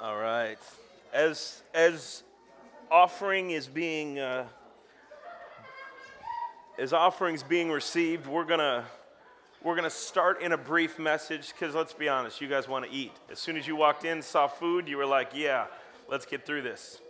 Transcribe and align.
All 0.00 0.16
right. 0.16 0.58
As 1.12 1.60
as 1.74 2.22
offering 2.88 3.50
is 3.50 3.66
being 3.66 4.20
uh, 4.20 4.46
as 6.78 6.92
offerings 6.92 7.42
being 7.42 7.68
received, 7.68 8.28
we're 8.28 8.44
gonna 8.44 8.84
we're 9.64 9.74
gonna 9.74 9.90
start 9.90 10.40
in 10.40 10.52
a 10.52 10.56
brief 10.56 11.00
message 11.00 11.52
because 11.52 11.74
let's 11.74 11.94
be 11.94 12.08
honest, 12.08 12.40
you 12.40 12.46
guys 12.46 12.68
want 12.68 12.84
to 12.84 12.92
eat. 12.92 13.10
As 13.28 13.40
soon 13.40 13.56
as 13.56 13.66
you 13.66 13.74
walked 13.74 14.04
in, 14.04 14.22
saw 14.22 14.46
food, 14.46 14.88
you 14.88 14.98
were 14.98 15.06
like, 15.06 15.32
"Yeah, 15.34 15.66
let's 16.08 16.26
get 16.26 16.46
through 16.46 16.62
this." 16.62 17.00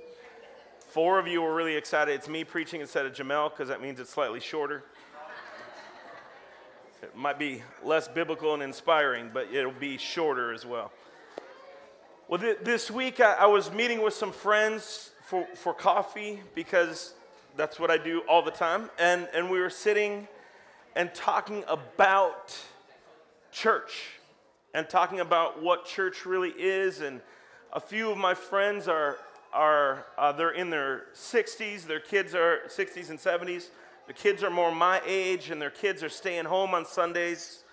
Four 0.88 1.18
of 1.18 1.26
you 1.26 1.42
were 1.42 1.54
really 1.54 1.76
excited. 1.76 2.14
It's 2.14 2.26
me 2.26 2.42
preaching 2.42 2.80
instead 2.80 3.04
of 3.04 3.12
Jamel 3.12 3.50
because 3.50 3.68
that 3.68 3.82
means 3.82 4.00
it's 4.00 4.08
slightly 4.08 4.40
shorter. 4.40 4.82
It 7.02 7.14
might 7.14 7.38
be 7.38 7.62
less 7.84 8.08
biblical 8.08 8.54
and 8.54 8.62
inspiring, 8.62 9.30
but 9.34 9.52
it'll 9.52 9.72
be 9.72 9.98
shorter 9.98 10.54
as 10.54 10.64
well. 10.64 10.90
Well, 12.28 12.38
th- 12.38 12.58
this 12.62 12.90
week 12.90 13.20
I-, 13.20 13.36
I 13.36 13.46
was 13.46 13.72
meeting 13.72 14.02
with 14.02 14.12
some 14.12 14.32
friends 14.32 15.12
for, 15.22 15.46
for 15.54 15.72
coffee 15.72 16.42
because 16.54 17.14
that's 17.56 17.80
what 17.80 17.90
I 17.90 17.96
do 17.96 18.20
all 18.28 18.42
the 18.42 18.50
time. 18.50 18.90
And, 18.98 19.26
and 19.32 19.50
we 19.50 19.58
were 19.60 19.70
sitting 19.70 20.28
and 20.94 21.14
talking 21.14 21.64
about 21.66 22.54
church 23.50 24.10
and 24.74 24.86
talking 24.90 25.20
about 25.20 25.62
what 25.62 25.86
church 25.86 26.26
really 26.26 26.50
is. 26.50 27.00
And 27.00 27.22
a 27.72 27.80
few 27.80 28.10
of 28.10 28.18
my 28.18 28.34
friends 28.34 28.88
are, 28.88 29.16
are 29.54 30.04
uh, 30.18 30.30
they're 30.32 30.50
in 30.50 30.68
their 30.68 31.06
60s, 31.14 31.84
their 31.84 31.98
kids 31.98 32.34
are 32.34 32.58
60s 32.66 33.08
and 33.08 33.18
70s. 33.18 33.68
The 34.06 34.12
kids 34.12 34.42
are 34.42 34.50
more 34.50 34.70
my 34.70 35.00
age, 35.06 35.48
and 35.48 35.62
their 35.62 35.70
kids 35.70 36.02
are 36.02 36.10
staying 36.10 36.44
home 36.44 36.74
on 36.74 36.84
Sundays, 36.84 37.64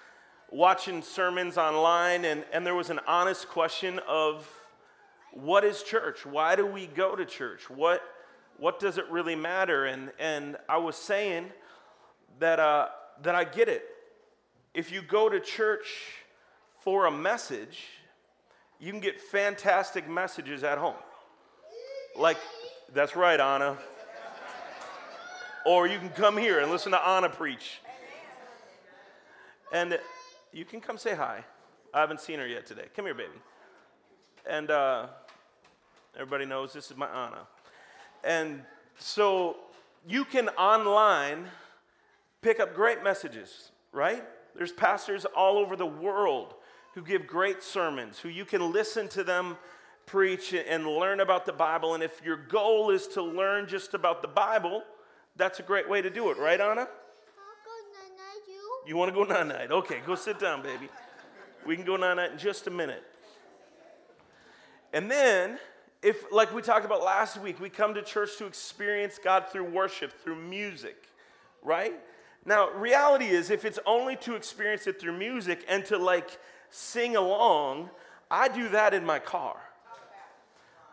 watching 0.56 1.02
sermons 1.02 1.58
online. 1.58 2.24
And, 2.24 2.46
and 2.54 2.66
there 2.66 2.76
was 2.76 2.90
an 2.90 3.02
honest 3.06 3.50
question 3.50 4.00
of 4.08 4.50
what 5.34 5.66
is 5.66 5.84
church? 5.84 6.26
Why 6.26 6.56
do 6.56 6.66
we 6.66 6.88
go 6.88 7.16
to 7.16 7.26
church? 7.26 7.70
What, 7.70 8.02
what 8.58 8.80
does 8.80 8.98
it 8.98 9.06
really 9.10 9.36
matter? 9.36 9.86
And, 9.86 10.12
and 10.18 10.56
I 10.70 10.78
was 10.78 10.96
saying 10.96 11.52
that, 12.40 12.60
uh, 12.60 12.88
that 13.24 13.36
I 13.36 13.44
get 13.44 13.68
it. 13.68 13.84
If 14.74 14.94
you 14.94 15.02
go 15.02 15.28
to 15.28 15.42
church 15.42 15.88
for 16.80 17.06
a 17.06 17.12
message, 17.12 17.80
you 18.80 18.92
can 18.92 19.02
get 19.02 19.20
fantastic 19.20 20.08
messages 20.08 20.64
at 20.64 20.78
home. 20.78 20.96
Like, 22.18 22.38
that's 22.94 23.16
right, 23.18 23.40
Anna. 23.40 23.78
Or 25.66 25.86
you 25.88 25.98
can 26.00 26.10
come 26.10 26.38
here 26.38 26.60
and 26.60 26.72
listen 26.72 26.94
to 26.94 27.06
Anna 27.06 27.28
preach. 27.28 27.82
And 29.74 30.00
you 30.56 30.64
can 30.64 30.80
come 30.80 30.98
say 30.98 31.14
hi. 31.14 31.44
I 31.94 32.00
haven't 32.00 32.22
seen 32.22 32.40
her 32.40 32.48
yet 32.48 32.66
today. 32.66 32.86
Come 32.96 33.06
here, 33.06 33.14
baby. 33.14 33.34
And 34.50 34.72
uh, 34.72 35.08
everybody 36.16 36.46
knows 36.46 36.72
this 36.72 36.90
is 36.90 36.96
my 36.96 37.08
Anna. 37.08 37.46
And 38.24 38.62
so 38.98 39.58
you 40.08 40.24
can 40.24 40.48
online 40.50 41.48
pick 42.42 42.62
up 42.62 42.74
great 42.74 43.04
messages, 43.04 43.72
right? 43.92 44.24
There's 44.56 44.72
pastors 44.72 45.26
all 45.26 45.58
over 45.58 45.76
the 45.76 45.86
world 45.86 46.54
who 46.94 47.02
give 47.02 47.28
great 47.28 47.62
sermons, 47.62 48.20
who 48.20 48.30
you 48.30 48.46
can 48.46 48.72
listen 48.72 49.10
to 49.10 49.26
them 49.26 49.58
preach 50.06 50.54
and 50.54 50.88
learn 50.88 51.20
about 51.20 51.46
the 51.46 51.52
Bible. 51.52 51.96
And 51.96 52.04
if 52.04 52.22
your 52.24 52.38
goal 52.38 52.92
is 52.92 53.08
to 53.10 53.22
learn 53.22 53.68
just 53.68 53.94
about 53.94 54.22
the 54.22 54.30
Bible, 54.30 54.84
that's 55.36 55.60
a 55.60 55.64
great 55.64 55.90
way 55.90 56.02
to 56.02 56.10
do 56.10 56.32
it, 56.32 56.38
right, 56.38 56.62
Anna? 56.62 56.88
You 58.88 58.96
want 58.98 59.10
to 59.10 59.16
go 59.16 59.24
night 59.24 59.48
night? 59.48 59.72
Okay, 59.72 60.02
go 60.06 60.16
sit 60.16 60.40
down, 60.40 60.62
baby. 60.62 60.90
We 61.66 61.76
can 61.76 61.86
go 61.86 61.96
night 61.96 62.16
night 62.16 62.34
in 62.34 62.38
just 62.38 62.68
a 62.68 62.72
minute. 62.72 63.04
And 64.94 65.10
then, 65.10 65.58
if, 66.04 66.32
like 66.32 66.54
we 66.54 66.62
talked 66.62 66.86
about 66.86 67.04
last 67.04 67.42
week, 67.42 67.60
we 67.60 67.70
come 67.70 67.96
to 67.96 68.04
church 68.04 68.38
to 68.38 68.46
experience 68.46 69.20
God 69.22 69.48
through 69.52 69.66
worship, 69.66 70.14
through 70.24 70.36
music, 70.36 70.96
right? 71.64 71.96
Now, 72.46 72.70
reality 72.72 73.26
is, 73.26 73.50
if 73.50 73.66
it's 73.66 73.80
only 73.88 74.16
to 74.18 74.36
experience 74.36 74.86
it 74.86 75.02
through 75.02 75.18
music 75.18 75.66
and 75.68 75.84
to 75.86 75.98
like 75.98 76.38
sing 76.70 77.16
along, 77.16 77.90
I 78.30 78.48
do 78.48 78.70
that 78.70 78.94
in 78.94 79.04
my 79.04 79.18
car. 79.18 79.58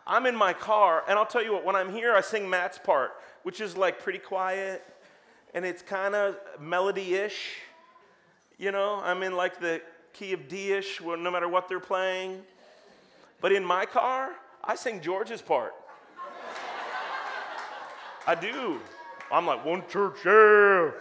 I'm 0.07 0.25
in 0.25 0.35
my 0.35 0.53
car, 0.53 1.03
and 1.07 1.17
I'll 1.17 1.25
tell 1.25 1.43
you 1.43 1.53
what, 1.53 1.63
when 1.63 1.75
I'm 1.75 1.93
here, 1.93 2.13
I 2.15 2.21
sing 2.21 2.49
Matt's 2.49 2.79
part, 2.79 3.11
which 3.43 3.61
is 3.61 3.77
like 3.77 4.01
pretty 4.01 4.19
quiet, 4.19 4.83
and 5.53 5.63
it's 5.63 5.83
kind 5.83 6.15
of 6.15 6.35
melody 6.59 7.13
ish. 7.13 7.59
You 8.57 8.71
know, 8.71 9.01
I'm 9.03 9.23
in 9.23 9.35
like 9.35 9.59
the 9.59 9.81
key 10.13 10.33
of 10.33 10.47
D 10.47 10.71
ish, 10.71 11.01
no 11.01 11.31
matter 11.31 11.47
what 11.47 11.67
they're 11.67 11.79
playing. 11.79 12.41
But 13.41 13.51
in 13.51 13.65
my 13.65 13.85
car, 13.85 14.29
I 14.63 14.75
sing 14.75 15.01
George's 15.01 15.41
part. 15.41 15.73
I 18.27 18.35
do. 18.35 18.79
I'm 19.31 19.45
like, 19.45 19.65
one 19.65 19.83
church, 19.89 20.17
yeah. 20.25 20.91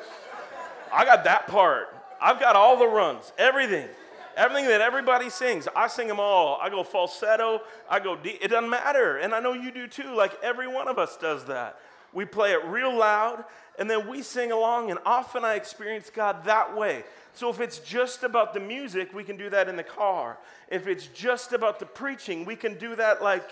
I 0.92 1.04
got 1.04 1.24
that 1.24 1.46
part. 1.46 1.94
I've 2.20 2.40
got 2.40 2.56
all 2.56 2.78
the 2.78 2.86
runs, 2.86 3.32
everything. 3.38 3.88
Everything 4.36 4.66
that 4.68 4.80
everybody 4.80 5.28
sings, 5.28 5.68
I 5.76 5.88
sing 5.88 6.08
them 6.08 6.18
all. 6.18 6.58
I 6.60 6.70
go 6.70 6.82
falsetto, 6.82 7.60
I 7.90 8.00
go 8.00 8.16
deep. 8.16 8.38
It 8.40 8.48
doesn't 8.48 8.70
matter. 8.70 9.18
And 9.18 9.34
I 9.34 9.40
know 9.40 9.52
you 9.52 9.70
do 9.70 9.86
too. 9.86 10.14
Like 10.14 10.32
every 10.42 10.66
one 10.66 10.88
of 10.88 10.98
us 10.98 11.18
does 11.18 11.44
that. 11.46 11.78
We 12.12 12.24
play 12.24 12.52
it 12.52 12.64
real 12.66 12.96
loud 12.96 13.44
and 13.78 13.90
then 13.90 14.08
we 14.08 14.22
sing 14.22 14.52
along. 14.52 14.90
And 14.90 15.00
often 15.04 15.44
I 15.44 15.54
experience 15.54 16.10
God 16.10 16.44
that 16.44 16.76
way. 16.76 17.04
So 17.34 17.48
if 17.48 17.60
it's 17.60 17.78
just 17.78 18.22
about 18.22 18.52
the 18.52 18.60
music, 18.60 19.14
we 19.14 19.24
can 19.24 19.36
do 19.36 19.48
that 19.50 19.68
in 19.68 19.76
the 19.76 19.82
car. 19.82 20.38
If 20.68 20.86
it's 20.86 21.06
just 21.06 21.52
about 21.52 21.78
the 21.78 21.86
preaching, 21.86 22.44
we 22.44 22.56
can 22.56 22.74
do 22.78 22.94
that 22.96 23.22
like 23.22 23.48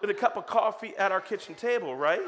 with 0.00 0.10
a 0.10 0.14
cup 0.14 0.36
of 0.36 0.46
coffee 0.46 0.96
at 0.98 1.12
our 1.12 1.20
kitchen 1.20 1.54
table, 1.54 1.94
right? 1.94 2.20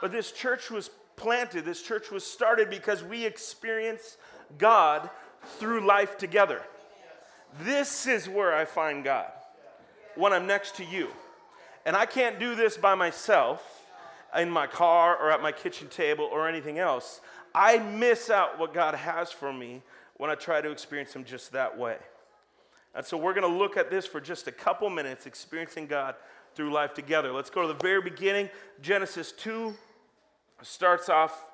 But 0.00 0.12
this 0.12 0.32
church 0.32 0.70
was 0.70 0.90
planted, 1.16 1.64
this 1.64 1.82
church 1.82 2.10
was 2.10 2.24
started 2.24 2.68
because 2.68 3.02
we 3.02 3.24
experience 3.24 4.18
God 4.58 5.08
through 5.58 5.86
life 5.86 6.18
together. 6.18 6.60
This 7.62 8.06
is 8.06 8.28
where 8.28 8.54
I 8.54 8.66
find 8.66 9.02
God 9.02 9.30
when 10.14 10.32
I'm 10.32 10.46
next 10.46 10.76
to 10.76 10.84
you. 10.84 11.08
And 11.86 11.96
I 11.96 12.04
can't 12.04 12.38
do 12.38 12.54
this 12.54 12.76
by 12.76 12.94
myself 12.94 13.75
in 14.36 14.50
my 14.50 14.66
car 14.66 15.16
or 15.16 15.30
at 15.30 15.42
my 15.42 15.52
kitchen 15.52 15.88
table 15.88 16.28
or 16.30 16.48
anything 16.48 16.78
else. 16.78 17.20
I 17.54 17.78
miss 17.78 18.30
out 18.30 18.58
what 18.58 18.74
God 18.74 18.94
has 18.94 19.32
for 19.32 19.52
me 19.52 19.82
when 20.16 20.30
I 20.30 20.34
try 20.34 20.60
to 20.60 20.70
experience 20.70 21.14
Him 21.14 21.24
just 21.24 21.52
that 21.52 21.76
way. 21.76 21.96
And 22.94 23.04
so 23.04 23.16
we're 23.16 23.34
going 23.34 23.50
to 23.50 23.58
look 23.58 23.76
at 23.76 23.90
this 23.90 24.06
for 24.06 24.20
just 24.20 24.46
a 24.48 24.52
couple 24.52 24.88
minutes, 24.88 25.26
experiencing 25.26 25.86
God 25.86 26.14
through 26.54 26.72
life 26.72 26.94
together. 26.94 27.30
Let's 27.32 27.50
go 27.50 27.62
to 27.62 27.68
the 27.68 27.74
very 27.74 28.00
beginning. 28.00 28.48
Genesis 28.80 29.32
2 29.32 29.74
starts 30.62 31.10
off 31.10 31.44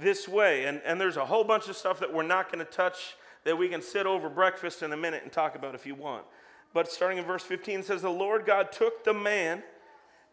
this 0.00 0.28
way. 0.28 0.66
And, 0.66 0.80
and 0.84 1.00
there's 1.00 1.16
a 1.16 1.26
whole 1.26 1.42
bunch 1.42 1.68
of 1.68 1.76
stuff 1.76 1.98
that 2.00 2.12
we're 2.12 2.22
not 2.22 2.52
going 2.52 2.64
to 2.64 2.70
touch 2.70 3.16
that 3.42 3.58
we 3.58 3.68
can 3.68 3.82
sit 3.82 4.06
over 4.06 4.28
breakfast 4.28 4.82
in 4.82 4.92
a 4.92 4.96
minute 4.96 5.22
and 5.22 5.32
talk 5.32 5.56
about 5.56 5.74
if 5.74 5.84
you 5.84 5.94
want. 5.94 6.24
But 6.72 6.90
starting 6.90 7.18
in 7.18 7.24
verse 7.24 7.42
15 7.42 7.82
says, 7.82 8.02
The 8.02 8.08
Lord 8.08 8.46
God 8.46 8.72
took 8.72 9.04
the 9.04 9.14
man 9.14 9.62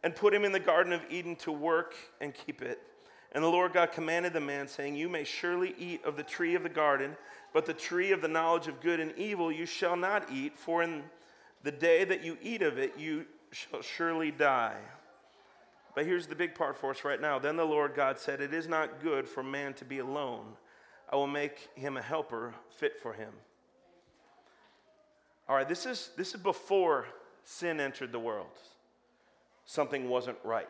and 0.03 0.15
put 0.15 0.33
him 0.33 0.45
in 0.45 0.51
the 0.51 0.59
Garden 0.59 0.93
of 0.93 1.01
Eden 1.09 1.35
to 1.37 1.51
work 1.51 1.95
and 2.19 2.33
keep 2.33 2.61
it. 2.61 2.79
And 3.33 3.43
the 3.43 3.49
Lord 3.49 3.73
God 3.73 3.91
commanded 3.91 4.33
the 4.33 4.41
man, 4.41 4.67
saying, 4.67 4.95
You 4.95 5.07
may 5.07 5.23
surely 5.23 5.73
eat 5.77 6.03
of 6.03 6.17
the 6.17 6.23
tree 6.23 6.55
of 6.55 6.63
the 6.63 6.69
garden, 6.69 7.15
but 7.53 7.65
the 7.65 7.73
tree 7.73 8.11
of 8.11 8.21
the 8.21 8.27
knowledge 8.27 8.67
of 8.67 8.81
good 8.81 8.99
and 8.99 9.17
evil 9.17 9.51
you 9.51 9.65
shall 9.65 9.95
not 9.95 10.29
eat, 10.31 10.57
for 10.57 10.83
in 10.83 11.03
the 11.63 11.71
day 11.71 12.03
that 12.03 12.23
you 12.23 12.37
eat 12.41 12.61
of 12.61 12.77
it, 12.77 12.97
you 12.97 13.25
shall 13.51 13.81
surely 13.81 14.31
die. 14.31 14.77
But 15.95 16.05
here's 16.05 16.27
the 16.27 16.35
big 16.35 16.55
part 16.55 16.77
for 16.77 16.91
us 16.91 17.03
right 17.03 17.19
now. 17.19 17.39
Then 17.39 17.57
the 17.57 17.65
Lord 17.65 17.95
God 17.95 18.17
said, 18.17 18.41
It 18.41 18.53
is 18.53 18.67
not 18.67 19.01
good 19.01 19.27
for 19.27 19.43
man 19.43 19.73
to 19.75 19.85
be 19.85 19.99
alone. 19.99 20.45
I 21.09 21.15
will 21.15 21.27
make 21.27 21.69
him 21.75 21.97
a 21.97 22.01
helper 22.01 22.53
fit 22.77 22.99
for 23.01 23.13
him. 23.13 23.33
All 25.49 25.55
right, 25.55 25.67
this 25.67 25.85
is, 25.85 26.11
this 26.15 26.33
is 26.33 26.41
before 26.41 27.05
sin 27.43 27.81
entered 27.81 28.13
the 28.13 28.19
world. 28.19 28.47
Something 29.65 30.09
wasn't 30.09 30.37
right. 30.43 30.67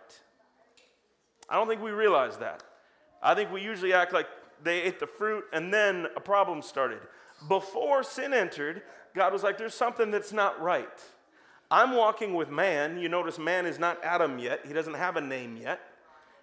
I 1.49 1.55
don't 1.55 1.67
think 1.67 1.81
we 1.81 1.91
realize 1.91 2.38
that. 2.38 2.63
I 3.21 3.35
think 3.35 3.51
we 3.51 3.61
usually 3.61 3.93
act 3.93 4.13
like 4.13 4.27
they 4.63 4.81
ate 4.81 4.99
the 4.99 5.07
fruit 5.07 5.45
and 5.53 5.73
then 5.73 6.07
a 6.15 6.19
problem 6.19 6.61
started. 6.61 6.99
Before 7.47 8.03
sin 8.03 8.33
entered, 8.33 8.83
God 9.15 9.33
was 9.33 9.43
like, 9.43 9.57
there's 9.57 9.73
something 9.73 10.11
that's 10.11 10.31
not 10.31 10.61
right. 10.61 10.88
I'm 11.69 11.95
walking 11.95 12.33
with 12.33 12.49
man. 12.49 12.97
You 12.97 13.09
notice 13.09 13.39
man 13.39 13.65
is 13.65 13.79
not 13.79 14.03
Adam 14.03 14.39
yet, 14.39 14.65
he 14.65 14.73
doesn't 14.73 14.94
have 14.94 15.15
a 15.15 15.21
name 15.21 15.57
yet. 15.57 15.79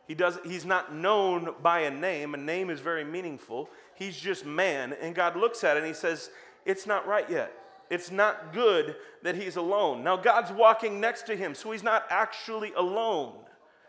He 0.07 0.15
does, 0.15 0.39
he's 0.43 0.65
not 0.65 0.95
known 0.95 1.51
by 1.63 1.81
a 1.81 1.91
name. 1.91 2.33
A 2.33 2.39
name 2.39 2.71
is 2.71 2.81
very 2.81 3.05
meaningful. 3.05 3.69
He's 3.95 4.17
just 4.17 4.47
man. 4.47 4.95
And 5.03 5.15
God 5.15 5.37
looks 5.37 5.63
at 5.65 5.77
it 5.77 5.81
and 5.81 5.87
he 5.87 5.93
says, 5.93 6.31
It's 6.65 6.87
not 6.87 7.07
right 7.07 7.29
yet. 7.29 7.53
It's 7.91 8.11
not 8.11 8.53
good 8.53 8.97
that 9.23 9.35
he's 9.35 9.57
alone. 9.57 10.05
Now, 10.05 10.17
God's 10.17 10.53
walking 10.53 11.01
next 11.01 11.23
to 11.27 11.37
him, 11.37 11.55
so 11.55 11.71
he's 11.71 11.83
not 11.83 12.05
actually 12.11 12.73
alone, 12.75 13.35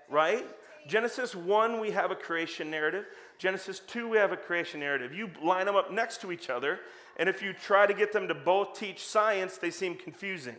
right? 0.10 0.46
Genesis 0.88 1.36
1, 1.36 1.80
we 1.80 1.92
have 1.92 2.10
a 2.10 2.16
creation 2.16 2.72
narrative. 2.72 3.06
Genesis 3.38 3.80
2, 3.80 4.08
we 4.08 4.18
have 4.18 4.32
a 4.32 4.38
creation 4.38 4.80
narrative. 4.80 5.14
You 5.14 5.30
line 5.44 5.66
them 5.66 5.76
up 5.76 5.92
next 5.92 6.22
to 6.22 6.32
each 6.32 6.50
other, 6.50 6.80
and 7.18 7.28
if 7.28 7.42
you 7.42 7.54
try 7.54 7.86
to 7.86 7.94
get 7.94 8.14
them 8.14 8.28
to 8.30 8.34
both 8.34 8.80
teach 8.80 9.06
science, 9.06 9.58
they 9.58 9.72
seem 9.72 9.96
confusing. 9.96 10.56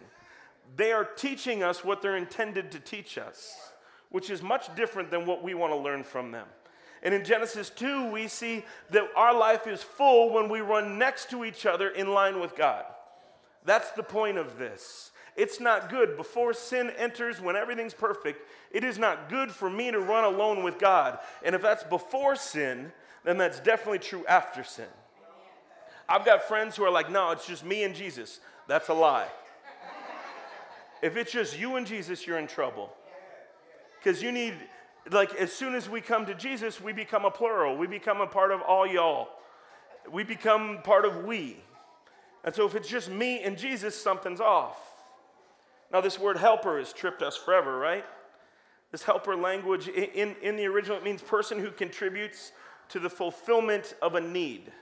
they 0.76 0.92
are 0.92 1.04
teaching 1.04 1.62
us 1.62 1.84
what 1.84 2.02
they're 2.02 2.16
intended 2.16 2.70
to 2.72 2.78
teach 2.78 3.18
us, 3.18 3.72
which 4.10 4.30
is 4.30 4.42
much 4.42 4.74
different 4.76 5.10
than 5.10 5.26
what 5.26 5.42
we 5.42 5.54
want 5.54 5.72
to 5.72 5.76
learn 5.76 6.04
from 6.04 6.30
them. 6.30 6.46
And 7.02 7.14
in 7.14 7.24
Genesis 7.24 7.70
2, 7.70 8.10
we 8.10 8.28
see 8.28 8.64
that 8.90 9.08
our 9.16 9.36
life 9.36 9.66
is 9.66 9.82
full 9.82 10.32
when 10.32 10.48
we 10.48 10.60
run 10.60 10.98
next 10.98 11.30
to 11.30 11.44
each 11.44 11.64
other 11.64 11.88
in 11.88 12.12
line 12.12 12.40
with 12.40 12.54
God. 12.54 12.84
That's 13.64 13.90
the 13.92 14.02
point 14.02 14.38
of 14.38 14.58
this. 14.58 15.10
It's 15.36 15.60
not 15.60 15.90
good. 15.90 16.16
Before 16.16 16.52
sin 16.52 16.90
enters, 16.98 17.40
when 17.40 17.56
everything's 17.56 17.94
perfect, 17.94 18.48
it 18.70 18.84
is 18.84 18.98
not 18.98 19.28
good 19.28 19.50
for 19.50 19.70
me 19.70 19.90
to 19.90 20.00
run 20.00 20.24
alone 20.24 20.62
with 20.62 20.78
God. 20.78 21.18
And 21.42 21.54
if 21.54 21.62
that's 21.62 21.84
before 21.84 22.36
sin, 22.36 22.92
then 23.24 23.38
that's 23.38 23.60
definitely 23.60 24.00
true 24.00 24.24
after 24.26 24.64
sin. 24.64 24.88
I've 26.08 26.24
got 26.24 26.42
friends 26.42 26.76
who 26.76 26.84
are 26.84 26.90
like, 26.90 27.10
no, 27.10 27.30
it's 27.30 27.46
just 27.46 27.64
me 27.64 27.84
and 27.84 27.94
Jesus. 27.94 28.40
That's 28.66 28.88
a 28.88 28.94
lie. 28.94 29.28
if 31.02 31.16
it's 31.16 31.32
just 31.32 31.58
you 31.58 31.76
and 31.76 31.86
Jesus, 31.86 32.26
you're 32.26 32.38
in 32.38 32.48
trouble. 32.48 32.92
Because 33.98 34.22
you 34.22 34.32
need, 34.32 34.54
like, 35.10 35.34
as 35.36 35.52
soon 35.52 35.74
as 35.74 35.88
we 35.88 36.00
come 36.00 36.26
to 36.26 36.34
Jesus, 36.34 36.80
we 36.80 36.92
become 36.92 37.24
a 37.24 37.30
plural. 37.30 37.76
We 37.76 37.86
become 37.86 38.20
a 38.20 38.26
part 38.26 38.50
of 38.50 38.60
all 38.62 38.86
y'all. 38.86 39.28
We 40.10 40.24
become 40.24 40.80
part 40.82 41.04
of 41.04 41.24
we. 41.24 41.58
And 42.44 42.54
so 42.54 42.66
if 42.66 42.74
it's 42.74 42.88
just 42.88 43.10
me 43.10 43.42
and 43.42 43.58
Jesus, 43.58 43.94
something's 43.94 44.40
off. 44.40 44.78
Now, 45.92 46.00
this 46.00 46.18
word 46.18 46.36
helper 46.36 46.78
has 46.78 46.92
tripped 46.92 47.20
us 47.20 47.36
forever, 47.36 47.76
right? 47.76 48.04
This 48.92 49.02
helper 49.02 49.36
language 49.36 49.88
in, 49.88 50.36
in 50.42 50.56
the 50.56 50.66
original, 50.66 50.96
it 50.96 51.04
means 51.04 51.22
person 51.22 51.58
who 51.58 51.70
contributes 51.70 52.52
to 52.90 52.98
the 52.98 53.10
fulfillment 53.10 53.94
of 54.00 54.14
a 54.14 54.20
need. 54.20 54.72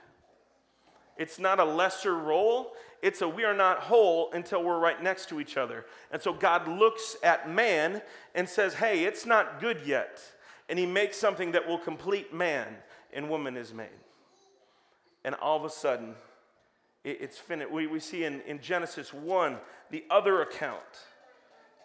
It's 1.17 1.37
not 1.37 1.59
a 1.59 1.65
lesser 1.65 2.15
role, 2.15 2.73
it's 3.01 3.21
a 3.21 3.27
we 3.27 3.43
are 3.43 3.53
not 3.53 3.79
whole 3.79 4.31
until 4.31 4.63
we're 4.63 4.79
right 4.79 5.01
next 5.03 5.29
to 5.29 5.39
each 5.39 5.57
other. 5.57 5.85
And 6.11 6.21
so 6.21 6.33
God 6.33 6.67
looks 6.67 7.17
at 7.23 7.49
man 7.49 8.01
and 8.35 8.47
says, 8.47 8.75
hey, 8.75 9.03
it's 9.03 9.25
not 9.25 9.59
good 9.59 9.81
yet. 9.85 10.21
And 10.69 10.79
he 10.79 10.85
makes 10.85 11.17
something 11.17 11.51
that 11.51 11.67
will 11.67 11.77
complete 11.77 12.33
man, 12.33 12.67
and 13.11 13.29
woman 13.29 13.57
is 13.57 13.73
made. 13.73 13.87
And 15.25 15.35
all 15.35 15.57
of 15.57 15.65
a 15.65 15.69
sudden, 15.69 16.15
it's 17.03 17.37
finished. 17.37 17.71
We, 17.71 17.87
we 17.87 17.99
see 17.99 18.23
in, 18.25 18.41
in 18.41 18.59
Genesis 18.59 19.13
1, 19.13 19.57
the 19.89 20.03
other 20.09 20.41
account. 20.41 20.83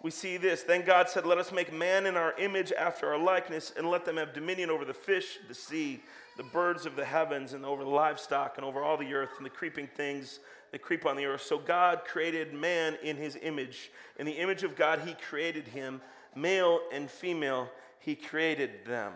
We 0.02 0.10
see 0.10 0.36
this. 0.36 0.62
Then 0.62 0.84
God 0.84 1.08
said, 1.08 1.24
Let 1.24 1.38
us 1.38 1.52
make 1.52 1.72
man 1.72 2.06
in 2.06 2.16
our 2.16 2.38
image 2.38 2.72
after 2.72 3.12
our 3.12 3.18
likeness, 3.18 3.72
and 3.76 3.88
let 3.88 4.04
them 4.04 4.16
have 4.16 4.34
dominion 4.34 4.70
over 4.70 4.84
the 4.84 4.94
fish, 4.94 5.38
the 5.48 5.54
sea, 5.54 6.02
the 6.36 6.42
birds 6.42 6.84
of 6.84 6.96
the 6.96 7.04
heavens, 7.04 7.52
and 7.52 7.64
over 7.64 7.84
the 7.84 7.90
livestock, 7.90 8.54
and 8.56 8.66
over 8.66 8.82
all 8.82 8.96
the 8.96 9.14
earth, 9.14 9.30
and 9.36 9.46
the 9.46 9.50
creeping 9.50 9.88
things 9.96 10.40
that 10.72 10.82
creep 10.82 11.06
on 11.06 11.16
the 11.16 11.24
earth. 11.24 11.42
So 11.42 11.58
God 11.58 12.02
created 12.04 12.52
man 12.52 12.98
in 13.02 13.16
his 13.16 13.38
image. 13.40 13.92
In 14.18 14.26
the 14.26 14.32
image 14.32 14.62
of 14.62 14.76
God, 14.76 15.00
he 15.06 15.14
created 15.14 15.68
him. 15.68 16.00
Male 16.34 16.80
and 16.92 17.08
female, 17.08 17.70
he 18.00 18.16
created 18.16 18.84
them 18.84 19.12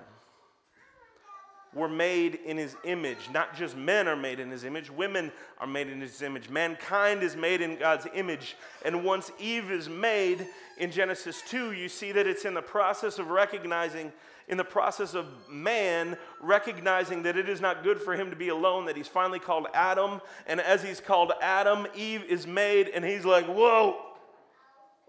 were 1.74 1.88
made 1.88 2.36
in 2.46 2.56
his 2.56 2.76
image. 2.84 3.28
Not 3.32 3.54
just 3.54 3.76
men 3.76 4.08
are 4.08 4.16
made 4.16 4.40
in 4.40 4.50
his 4.50 4.64
image, 4.64 4.90
women 4.90 5.30
are 5.58 5.66
made 5.66 5.88
in 5.88 6.00
his 6.00 6.22
image. 6.22 6.48
Mankind 6.48 7.22
is 7.22 7.36
made 7.36 7.60
in 7.60 7.76
God's 7.76 8.06
image. 8.14 8.56
And 8.84 9.04
once 9.04 9.30
Eve 9.38 9.70
is 9.70 9.88
made 9.88 10.46
in 10.78 10.90
Genesis 10.90 11.42
2, 11.48 11.72
you 11.72 11.88
see 11.88 12.12
that 12.12 12.26
it's 12.26 12.44
in 12.44 12.54
the 12.54 12.62
process 12.62 13.18
of 13.18 13.28
recognizing, 13.28 14.12
in 14.48 14.56
the 14.56 14.64
process 14.64 15.14
of 15.14 15.26
man 15.50 16.16
recognizing 16.40 17.22
that 17.24 17.36
it 17.36 17.48
is 17.48 17.60
not 17.60 17.82
good 17.82 18.00
for 18.00 18.14
him 18.14 18.30
to 18.30 18.36
be 18.36 18.48
alone, 18.48 18.86
that 18.86 18.96
he's 18.96 19.08
finally 19.08 19.40
called 19.40 19.66
Adam. 19.74 20.20
And 20.46 20.60
as 20.60 20.82
he's 20.82 21.00
called 21.00 21.32
Adam, 21.42 21.86
Eve 21.94 22.24
is 22.24 22.46
made, 22.46 22.88
and 22.88 23.04
he's 23.04 23.26
like, 23.26 23.46
whoa, 23.46 23.96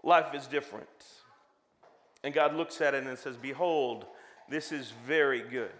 life 0.02 0.34
is 0.34 0.46
different. 0.46 0.88
And 2.22 2.34
God 2.34 2.54
looks 2.54 2.82
at 2.82 2.94
it 2.94 3.04
and 3.04 3.18
says, 3.18 3.38
Behold, 3.38 4.04
this 4.50 4.72
is 4.72 4.92
very 5.06 5.40
good 5.40 5.72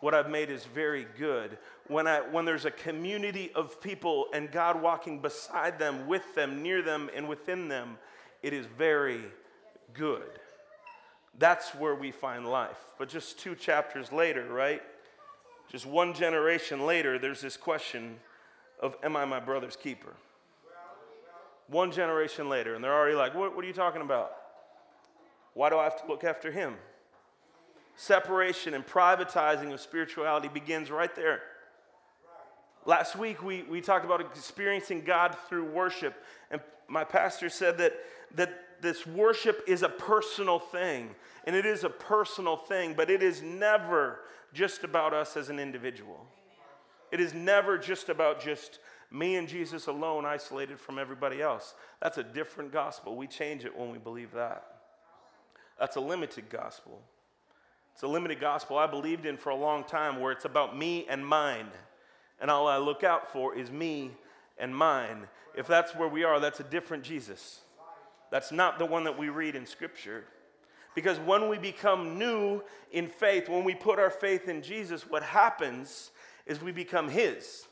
what 0.00 0.14
I've 0.14 0.30
made 0.30 0.50
is 0.50 0.64
very 0.64 1.06
good. 1.18 1.58
When, 1.88 2.06
I, 2.06 2.20
when 2.20 2.44
there's 2.44 2.64
a 2.64 2.70
community 2.70 3.50
of 3.54 3.80
people 3.80 4.26
and 4.32 4.50
God 4.50 4.80
walking 4.80 5.20
beside 5.20 5.78
them, 5.78 6.06
with 6.06 6.34
them, 6.34 6.62
near 6.62 6.82
them, 6.82 7.10
and 7.14 7.28
within 7.28 7.68
them, 7.68 7.98
it 8.42 8.52
is 8.52 8.66
very 8.66 9.22
good. 9.94 10.28
That's 11.38 11.74
where 11.74 11.94
we 11.94 12.10
find 12.10 12.46
life. 12.46 12.78
But 12.98 13.08
just 13.08 13.38
two 13.38 13.54
chapters 13.54 14.12
later, 14.12 14.46
right? 14.52 14.82
Just 15.70 15.86
one 15.86 16.14
generation 16.14 16.86
later, 16.86 17.18
there's 17.18 17.40
this 17.40 17.56
question 17.56 18.16
of, 18.80 18.96
Am 19.02 19.16
I 19.16 19.24
my 19.24 19.40
brother's 19.40 19.76
keeper? 19.76 20.14
One 21.68 21.92
generation 21.92 22.48
later, 22.48 22.74
and 22.74 22.82
they're 22.82 22.94
already 22.94 23.16
like, 23.16 23.34
What, 23.34 23.54
what 23.54 23.64
are 23.64 23.68
you 23.68 23.74
talking 23.74 24.02
about? 24.02 24.32
Why 25.54 25.70
do 25.70 25.78
I 25.78 25.84
have 25.84 26.00
to 26.02 26.08
look 26.08 26.24
after 26.24 26.50
him? 26.50 26.76
Separation 27.98 28.74
and 28.74 28.86
privatizing 28.86 29.72
of 29.72 29.80
spirituality 29.80 30.48
begins 30.48 30.88
right 30.88 31.14
there. 31.16 31.42
Last 32.86 33.16
week, 33.16 33.42
we, 33.42 33.64
we 33.64 33.80
talked 33.80 34.04
about 34.04 34.20
experiencing 34.20 35.02
God 35.02 35.36
through 35.48 35.64
worship, 35.64 36.14
and 36.50 36.60
my 36.86 37.02
pastor 37.02 37.50
said 37.50 37.76
that, 37.78 37.94
that 38.36 38.80
this 38.80 39.04
worship 39.04 39.64
is 39.66 39.82
a 39.82 39.88
personal 39.88 40.60
thing, 40.60 41.10
and 41.44 41.56
it 41.56 41.66
is 41.66 41.82
a 41.82 41.90
personal 41.90 42.56
thing, 42.56 42.94
but 42.96 43.10
it 43.10 43.20
is 43.20 43.42
never 43.42 44.20
just 44.54 44.84
about 44.84 45.12
us 45.12 45.36
as 45.36 45.50
an 45.50 45.58
individual. 45.58 46.24
It 47.10 47.18
is 47.20 47.34
never 47.34 47.78
just 47.78 48.08
about 48.08 48.40
just 48.40 48.78
me 49.10 49.34
and 49.34 49.48
Jesus 49.48 49.88
alone, 49.88 50.24
isolated 50.24 50.78
from 50.78 51.00
everybody 51.00 51.42
else. 51.42 51.74
That's 52.00 52.18
a 52.18 52.22
different 52.22 52.72
gospel. 52.72 53.16
We 53.16 53.26
change 53.26 53.64
it 53.64 53.76
when 53.76 53.90
we 53.90 53.98
believe 53.98 54.30
that. 54.32 54.64
That's 55.80 55.96
a 55.96 56.00
limited 56.00 56.48
gospel. 56.48 57.02
It's 57.98 58.04
a 58.04 58.06
limited 58.06 58.38
gospel 58.38 58.78
I 58.78 58.86
believed 58.86 59.26
in 59.26 59.36
for 59.36 59.50
a 59.50 59.56
long 59.56 59.82
time 59.82 60.20
where 60.20 60.30
it's 60.30 60.44
about 60.44 60.78
me 60.78 61.04
and 61.08 61.26
mine. 61.26 61.66
And 62.40 62.48
all 62.48 62.68
I 62.68 62.76
look 62.76 63.02
out 63.02 63.32
for 63.32 63.56
is 63.56 63.72
me 63.72 64.12
and 64.56 64.72
mine. 64.72 65.26
If 65.56 65.66
that's 65.66 65.96
where 65.96 66.06
we 66.06 66.22
are, 66.22 66.38
that's 66.38 66.60
a 66.60 66.62
different 66.62 67.02
Jesus. 67.02 67.58
That's 68.30 68.52
not 68.52 68.78
the 68.78 68.86
one 68.86 69.02
that 69.02 69.18
we 69.18 69.30
read 69.30 69.56
in 69.56 69.66
Scripture. 69.66 70.26
Because 70.94 71.18
when 71.18 71.48
we 71.48 71.58
become 71.58 72.16
new 72.20 72.62
in 72.92 73.08
faith, 73.08 73.48
when 73.48 73.64
we 73.64 73.74
put 73.74 73.98
our 73.98 74.10
faith 74.10 74.46
in 74.46 74.62
Jesus, 74.62 75.10
what 75.10 75.24
happens 75.24 76.12
is 76.46 76.62
we 76.62 76.70
become 76.70 77.08
His 77.08 77.66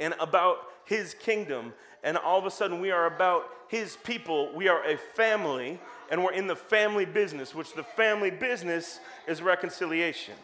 and 0.00 0.12
about 0.18 0.58
His 0.86 1.14
kingdom. 1.14 1.72
And 2.02 2.16
all 2.16 2.40
of 2.40 2.46
a 2.46 2.50
sudden, 2.50 2.80
we 2.80 2.90
are 2.90 3.06
about 3.06 3.44
His 3.68 3.96
people. 4.02 4.52
We 4.56 4.66
are 4.66 4.84
a 4.84 4.96
family 4.96 5.78
and 6.12 6.22
we're 6.22 6.32
in 6.32 6.46
the 6.46 6.54
family 6.54 7.06
business, 7.06 7.54
which 7.54 7.72
the 7.72 7.82
family 7.82 8.30
business 8.30 9.00
is 9.26 9.40
reconciliation. 9.40 10.34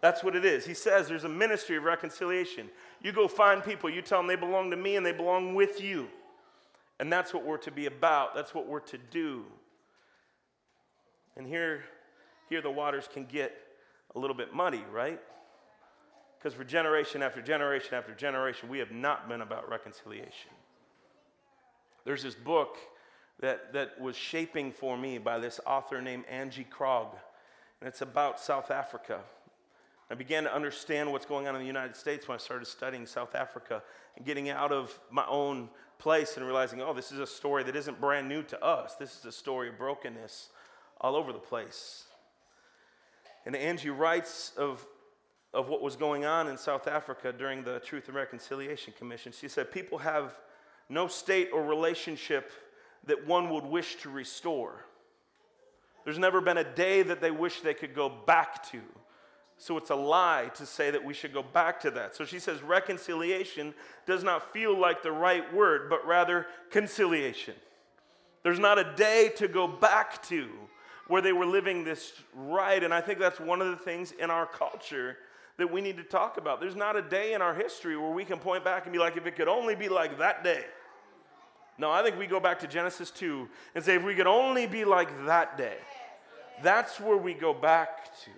That's 0.00 0.24
what 0.24 0.34
it 0.34 0.44
is. 0.44 0.66
He 0.66 0.74
says 0.74 1.06
there's 1.06 1.22
a 1.22 1.28
ministry 1.28 1.76
of 1.76 1.84
reconciliation. 1.84 2.68
You 3.00 3.12
go 3.12 3.28
find 3.28 3.62
people, 3.62 3.88
you 3.88 4.02
tell 4.02 4.18
them 4.18 4.26
they 4.26 4.34
belong 4.34 4.68
to 4.72 4.76
me 4.76 4.96
and 4.96 5.06
they 5.06 5.12
belong 5.12 5.54
with 5.54 5.80
you. 5.80 6.08
And 6.98 7.10
that's 7.10 7.32
what 7.32 7.46
we're 7.46 7.58
to 7.58 7.70
be 7.70 7.86
about, 7.86 8.34
that's 8.34 8.52
what 8.52 8.66
we're 8.66 8.80
to 8.80 8.98
do. 8.98 9.44
And 11.36 11.46
here, 11.46 11.84
here 12.48 12.60
the 12.60 12.70
waters 12.70 13.08
can 13.10 13.26
get 13.26 13.56
a 14.16 14.18
little 14.18 14.36
bit 14.36 14.52
muddy, 14.52 14.82
right? 14.92 15.20
Because 16.36 16.52
for 16.52 16.64
generation 16.64 17.22
after 17.22 17.40
generation 17.40 17.94
after 17.94 18.12
generation, 18.12 18.68
we 18.68 18.80
have 18.80 18.90
not 18.90 19.28
been 19.28 19.40
about 19.40 19.70
reconciliation. 19.70 20.50
There's 22.04 22.24
this 22.24 22.34
book 22.34 22.76
that, 23.40 23.72
that 23.72 24.00
was 24.00 24.16
shaping 24.16 24.70
for 24.70 24.96
me 24.96 25.18
by 25.18 25.38
this 25.38 25.60
author 25.66 26.00
named 26.00 26.24
Angie 26.28 26.66
Krog. 26.70 27.08
And 27.80 27.88
it's 27.88 28.02
about 28.02 28.38
South 28.38 28.70
Africa. 28.70 29.20
I 30.10 30.14
began 30.14 30.44
to 30.44 30.54
understand 30.54 31.10
what's 31.10 31.26
going 31.26 31.46
on 31.46 31.54
in 31.54 31.60
the 31.60 31.66
United 31.66 31.96
States 31.96 32.28
when 32.28 32.34
I 32.34 32.38
started 32.38 32.66
studying 32.66 33.06
South 33.06 33.34
Africa 33.34 33.82
and 34.16 34.26
getting 34.26 34.50
out 34.50 34.72
of 34.72 34.98
my 35.10 35.24
own 35.26 35.70
place 35.98 36.36
and 36.36 36.44
realizing, 36.44 36.82
oh, 36.82 36.92
this 36.92 37.12
is 37.12 37.18
a 37.18 37.26
story 37.26 37.62
that 37.64 37.76
isn't 37.76 38.00
brand 38.00 38.28
new 38.28 38.42
to 38.42 38.62
us. 38.62 38.96
This 38.96 39.18
is 39.18 39.24
a 39.24 39.32
story 39.32 39.68
of 39.68 39.78
brokenness 39.78 40.48
all 41.00 41.16
over 41.16 41.32
the 41.32 41.38
place. 41.38 42.04
And 43.46 43.56
Angie 43.56 43.90
writes 43.90 44.52
of, 44.56 44.84
of 45.54 45.68
what 45.68 45.80
was 45.80 45.96
going 45.96 46.24
on 46.24 46.48
in 46.48 46.58
South 46.58 46.86
Africa 46.88 47.32
during 47.32 47.62
the 47.62 47.80
Truth 47.80 48.08
and 48.08 48.16
Reconciliation 48.16 48.92
Commission. 48.98 49.32
She 49.32 49.48
said, 49.48 49.72
People 49.72 49.98
have 49.98 50.34
no 50.88 51.06
state 51.06 51.50
or 51.52 51.64
relationship 51.64 52.50
that 53.06 53.26
one 53.26 53.50
would 53.50 53.64
wish 53.64 53.96
to 53.96 54.10
restore. 54.10 54.84
There's 56.04 56.18
never 56.18 56.40
been 56.40 56.58
a 56.58 56.64
day 56.74 57.02
that 57.02 57.20
they 57.20 57.30
wish 57.30 57.60
they 57.60 57.74
could 57.74 57.94
go 57.94 58.08
back 58.08 58.68
to. 58.70 58.80
So 59.58 59.76
it's 59.76 59.90
a 59.90 59.94
lie 59.94 60.50
to 60.54 60.64
say 60.64 60.90
that 60.90 61.04
we 61.04 61.12
should 61.12 61.34
go 61.34 61.42
back 61.42 61.80
to 61.80 61.90
that. 61.90 62.16
So 62.16 62.24
she 62.24 62.38
says 62.38 62.62
reconciliation 62.62 63.74
does 64.06 64.24
not 64.24 64.54
feel 64.54 64.78
like 64.78 65.02
the 65.02 65.12
right 65.12 65.52
word, 65.52 65.90
but 65.90 66.06
rather 66.06 66.46
conciliation. 66.70 67.54
There's 68.42 68.58
not 68.58 68.78
a 68.78 68.94
day 68.96 69.30
to 69.36 69.48
go 69.48 69.68
back 69.68 70.22
to 70.28 70.48
where 71.08 71.20
they 71.20 71.34
were 71.34 71.44
living 71.44 71.84
this 71.84 72.14
right. 72.34 72.82
And 72.82 72.94
I 72.94 73.02
think 73.02 73.18
that's 73.18 73.38
one 73.38 73.60
of 73.60 73.68
the 73.68 73.76
things 73.76 74.12
in 74.12 74.30
our 74.30 74.46
culture 74.46 75.18
that 75.58 75.70
we 75.70 75.82
need 75.82 75.98
to 75.98 76.04
talk 76.04 76.38
about. 76.38 76.58
There's 76.58 76.76
not 76.76 76.96
a 76.96 77.02
day 77.02 77.34
in 77.34 77.42
our 77.42 77.54
history 77.54 77.98
where 77.98 78.12
we 78.12 78.24
can 78.24 78.38
point 78.38 78.64
back 78.64 78.84
and 78.84 78.92
be 78.94 78.98
like, 78.98 79.18
if 79.18 79.26
it 79.26 79.36
could 79.36 79.48
only 79.48 79.74
be 79.74 79.90
like 79.90 80.18
that 80.18 80.42
day. 80.42 80.64
No, 81.80 81.90
I 81.90 82.02
think 82.02 82.18
we 82.18 82.26
go 82.26 82.40
back 82.40 82.58
to 82.58 82.66
Genesis 82.66 83.10
2 83.10 83.48
and 83.74 83.82
say, 83.82 83.94
if 83.94 84.04
we 84.04 84.14
could 84.14 84.26
only 84.26 84.66
be 84.66 84.84
like 84.84 85.24
that 85.24 85.56
day, 85.56 85.78
that's 86.62 87.00
where 87.00 87.16
we 87.16 87.32
go 87.32 87.54
back 87.54 88.04
to. 88.24 88.30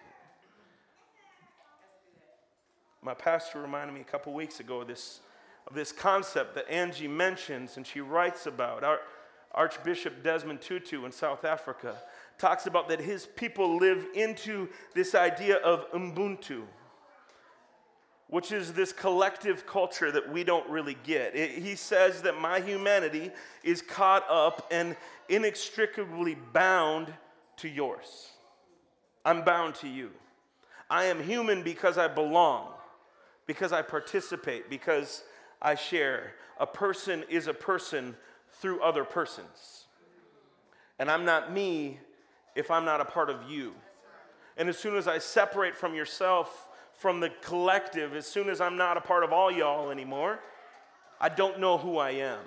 My 3.03 3.15
pastor 3.15 3.61
reminded 3.61 3.95
me 3.95 4.01
a 4.01 4.05
couple 4.05 4.33
weeks 4.33 4.61
ago 4.61 4.83
of 4.83 4.87
this, 4.87 5.19
of 5.67 5.75
this 5.75 5.91
concept 5.91 6.55
that 6.55 6.71
Angie 6.71 7.09
mentions 7.09 7.77
and 7.77 7.85
she 7.85 8.01
writes 8.01 8.47
about. 8.47 8.85
Our 8.85 9.01
Archbishop 9.51 10.23
Desmond 10.23 10.61
Tutu 10.61 11.05
in 11.05 11.11
South 11.11 11.45
Africa 11.45 11.97
talks 12.39 12.67
about 12.67 12.89
that 12.91 13.01
his 13.01 13.27
people 13.27 13.77
live 13.77 14.07
into 14.15 14.69
this 14.95 15.17
idea 15.17 15.57
of 15.57 15.91
Ubuntu 15.91 16.63
which 18.33 18.51
is 18.51 18.73
this 18.73 18.95
collective 18.95 19.67
culture 19.67 20.11
that 20.11 20.33
we 20.33 20.43
don't 20.43 20.67
really 20.71 20.97
get. 21.05 21.37
It, 21.37 21.51
he 21.59 21.75
says 21.75 22.23
that 22.23 22.41
my 22.41 22.61
humanity 22.61 23.31
is 23.63 23.83
caught 23.83 24.25
up 24.27 24.67
and 24.71 24.97
inextricably 25.29 26.39
bound 26.55 27.13
to 27.59 27.69
yours. 27.69 28.31
I'm 29.23 29.45
bound 29.45 29.75
to 29.77 29.87
you. 29.87 30.13
I 30.89 31.05
am 31.05 31.23
human 31.23 31.63
because 31.63 31.99
I 31.99 32.09
belong, 32.09 32.69
because 33.47 33.71
I 33.71 33.83
participate, 33.83 34.71
because 34.71 35.25
I 35.61 35.75
share. 35.75 36.33
A 36.59 36.67
person 36.67 37.25
is 37.29 37.49
a 37.49 37.55
person 37.55 38.17
through 38.63 38.81
other 38.81 39.05
persons. 39.05 39.85
And 40.99 41.11
I'm 41.11 41.27
not 41.27 41.53
me 41.53 41.99
if 42.55 42.71
I'm 42.71 42.87
not 42.87 43.03
a 43.03 43.05
part 43.05 43.29
of 43.29 43.51
you. 43.51 43.75
And 44.57 44.71
as 44.71 44.79
soon 44.79 44.97
as 44.97 45.07
I 45.07 45.19
separate 45.19 45.77
from 45.77 45.95
yourself, 45.95 46.71
from 47.03 47.19
the 47.19 47.31
collective 47.43 48.15
as 48.15 48.27
soon 48.27 48.49
as 48.49 48.61
I'm 48.61 48.77
not 48.77 48.97
a 48.97 49.01
part 49.01 49.25
of 49.25 49.33
all 49.33 49.51
y'all 49.51 49.91
anymore. 49.91 50.39
I 51.21 51.29
don't 51.29 51.59
know 51.59 51.77
who 51.77 51.99
I 51.99 52.11
am. 52.13 52.39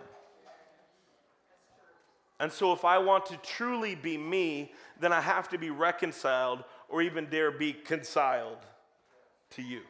And 2.39 2.49
so, 2.49 2.71
if 2.71 2.85
I 2.85 2.97
want 2.97 3.25
to 3.27 3.37
truly 3.37 3.95
be 3.95 4.17
me, 4.17 4.71
then 4.99 5.11
I 5.11 5.19
have 5.19 5.49
to 5.49 5.57
be 5.57 5.71
reconciled 5.71 6.63
or 6.87 7.01
even 7.01 7.25
dare 7.25 7.51
be 7.51 7.73
conciled 7.73 8.59
to 9.51 9.61
you. 9.61 9.81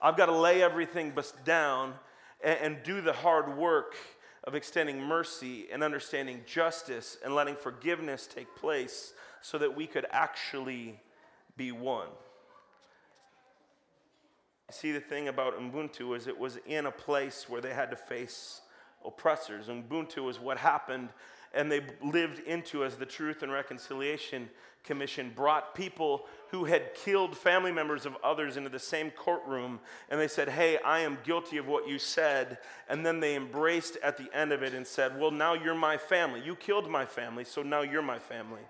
I've 0.00 0.16
got 0.16 0.26
to 0.26 0.36
lay 0.36 0.62
everything 0.62 1.12
down 1.44 1.94
and, 2.42 2.58
and 2.60 2.82
do 2.82 3.00
the 3.00 3.12
hard 3.12 3.56
work 3.56 3.94
of 4.42 4.56
extending 4.56 5.00
mercy 5.00 5.66
and 5.72 5.84
understanding 5.84 6.42
justice 6.46 7.16
and 7.24 7.34
letting 7.34 7.54
forgiveness 7.54 8.26
take 8.26 8.54
place 8.56 9.12
so 9.40 9.56
that 9.58 9.76
we 9.76 9.86
could 9.86 10.06
actually 10.10 11.00
be 11.56 11.70
one. 11.70 12.08
See, 14.70 14.90
the 14.90 15.00
thing 15.00 15.28
about 15.28 15.60
Ubuntu 15.60 16.16
is 16.16 16.26
it 16.26 16.36
was 16.36 16.58
in 16.66 16.86
a 16.86 16.90
place 16.90 17.48
where 17.48 17.60
they 17.60 17.72
had 17.72 17.90
to 17.90 17.96
face 17.96 18.62
oppressors. 19.04 19.68
Ubuntu 19.68 20.28
is 20.28 20.40
what 20.40 20.58
happened, 20.58 21.10
and 21.54 21.70
they 21.70 21.82
lived 22.02 22.40
into 22.40 22.84
as 22.84 22.96
the 22.96 23.06
Truth 23.06 23.42
and 23.42 23.52
Reconciliation 23.52 24.50
Commission 24.82 25.32
brought 25.34 25.74
people 25.74 26.26
who 26.50 26.64
had 26.64 26.94
killed 26.94 27.36
family 27.36 27.72
members 27.72 28.06
of 28.06 28.16
others 28.22 28.56
into 28.56 28.68
the 28.68 28.78
same 28.78 29.10
courtroom, 29.10 29.80
and 30.10 30.20
they 30.20 30.28
said, 30.28 30.48
Hey, 30.48 30.78
I 30.78 31.00
am 31.00 31.18
guilty 31.24 31.58
of 31.58 31.66
what 31.66 31.88
you 31.88 31.98
said. 31.98 32.58
And 32.88 33.04
then 33.04 33.20
they 33.20 33.34
embraced 33.34 33.98
at 34.02 34.16
the 34.16 34.28
end 34.32 34.52
of 34.52 34.62
it 34.62 34.74
and 34.74 34.86
said, 34.86 35.18
Well, 35.18 35.32
now 35.32 35.54
you're 35.54 35.74
my 35.74 35.96
family. 35.96 36.40
You 36.40 36.54
killed 36.54 36.88
my 36.88 37.04
family, 37.04 37.44
so 37.44 37.62
now 37.62 37.82
you're 37.82 38.02
my 38.02 38.18
family. 38.18 38.62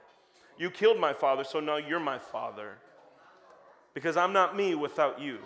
You 0.58 0.70
killed 0.70 0.98
my 0.98 1.12
father, 1.12 1.44
so 1.44 1.60
now 1.60 1.76
you're 1.76 2.00
my 2.00 2.18
father. 2.18 2.78
Because 3.92 4.16
I'm 4.16 4.32
not 4.32 4.56
me 4.56 4.74
without 4.74 5.20
you. 5.20 5.38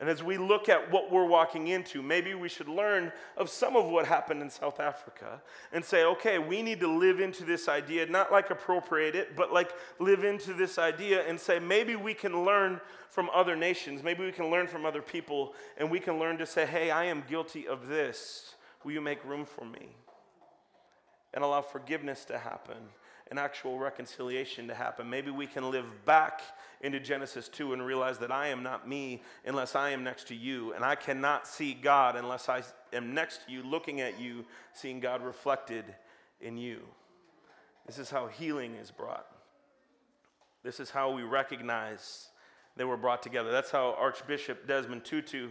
And 0.00 0.08
as 0.08 0.22
we 0.22 0.38
look 0.38 0.68
at 0.68 0.92
what 0.92 1.10
we're 1.10 1.26
walking 1.26 1.68
into, 1.68 2.02
maybe 2.02 2.34
we 2.34 2.48
should 2.48 2.68
learn 2.68 3.10
of 3.36 3.50
some 3.50 3.74
of 3.74 3.86
what 3.86 4.06
happened 4.06 4.42
in 4.42 4.48
South 4.48 4.78
Africa 4.78 5.42
and 5.72 5.84
say, 5.84 6.04
okay, 6.04 6.38
we 6.38 6.62
need 6.62 6.78
to 6.80 6.86
live 6.86 7.18
into 7.18 7.44
this 7.44 7.68
idea, 7.68 8.06
not 8.06 8.30
like 8.30 8.50
appropriate 8.50 9.16
it, 9.16 9.34
but 9.34 9.52
like 9.52 9.72
live 9.98 10.22
into 10.22 10.54
this 10.54 10.78
idea 10.78 11.26
and 11.28 11.38
say, 11.38 11.58
maybe 11.58 11.96
we 11.96 12.14
can 12.14 12.44
learn 12.44 12.80
from 13.10 13.28
other 13.34 13.56
nations, 13.56 14.04
maybe 14.04 14.24
we 14.24 14.30
can 14.30 14.50
learn 14.50 14.68
from 14.68 14.86
other 14.86 15.02
people, 15.02 15.54
and 15.76 15.90
we 15.90 15.98
can 15.98 16.20
learn 16.20 16.38
to 16.38 16.46
say, 16.46 16.64
hey, 16.64 16.92
I 16.92 17.06
am 17.06 17.24
guilty 17.28 17.66
of 17.66 17.88
this. 17.88 18.54
Will 18.84 18.92
you 18.92 19.00
make 19.00 19.24
room 19.24 19.44
for 19.44 19.64
me? 19.64 19.88
And 21.34 21.42
allow 21.42 21.62
forgiveness 21.62 22.24
to 22.26 22.38
happen 22.38 22.76
an 23.30 23.38
actual 23.38 23.78
reconciliation 23.78 24.68
to 24.68 24.74
happen. 24.74 25.08
Maybe 25.08 25.30
we 25.30 25.46
can 25.46 25.70
live 25.70 25.84
back 26.04 26.40
into 26.80 27.00
Genesis 27.00 27.48
2 27.48 27.72
and 27.72 27.84
realize 27.84 28.18
that 28.18 28.30
I 28.30 28.48
am 28.48 28.62
not 28.62 28.88
me 28.88 29.22
unless 29.44 29.74
I 29.74 29.90
am 29.90 30.04
next 30.04 30.28
to 30.28 30.34
you. 30.34 30.72
And 30.74 30.84
I 30.84 30.94
cannot 30.94 31.46
see 31.46 31.74
God 31.74 32.16
unless 32.16 32.48
I 32.48 32.62
am 32.92 33.14
next 33.14 33.46
to 33.46 33.52
you, 33.52 33.62
looking 33.62 34.00
at 34.00 34.20
you, 34.20 34.44
seeing 34.72 35.00
God 35.00 35.22
reflected 35.22 35.84
in 36.40 36.56
you. 36.56 36.80
This 37.86 37.98
is 37.98 38.10
how 38.10 38.26
healing 38.26 38.74
is 38.74 38.90
brought. 38.90 39.26
This 40.62 40.80
is 40.80 40.90
how 40.90 41.10
we 41.10 41.22
recognize 41.22 42.28
they 42.76 42.84
were 42.84 42.96
brought 42.96 43.22
together. 43.22 43.50
That's 43.50 43.70
how 43.70 43.96
Archbishop 43.98 44.68
Desmond 44.68 45.04
Tutu 45.04 45.50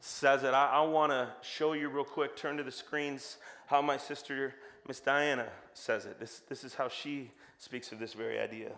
says 0.00 0.42
it. 0.42 0.54
I, 0.54 0.66
I 0.66 0.80
want 0.82 1.12
to 1.12 1.30
show 1.42 1.72
you 1.72 1.88
real 1.88 2.04
quick, 2.04 2.36
turn 2.36 2.56
to 2.58 2.62
the 2.62 2.70
screens, 2.70 3.38
how 3.66 3.80
my 3.80 3.96
sister 3.96 4.54
Miss 4.86 5.00
Diana 5.00 5.48
says 5.72 6.04
it. 6.04 6.20
This, 6.20 6.40
this 6.48 6.62
is 6.62 6.74
how 6.74 6.88
she 6.88 7.30
speaks 7.58 7.90
of 7.90 7.98
this 7.98 8.12
very 8.12 8.38
idea. 8.38 8.72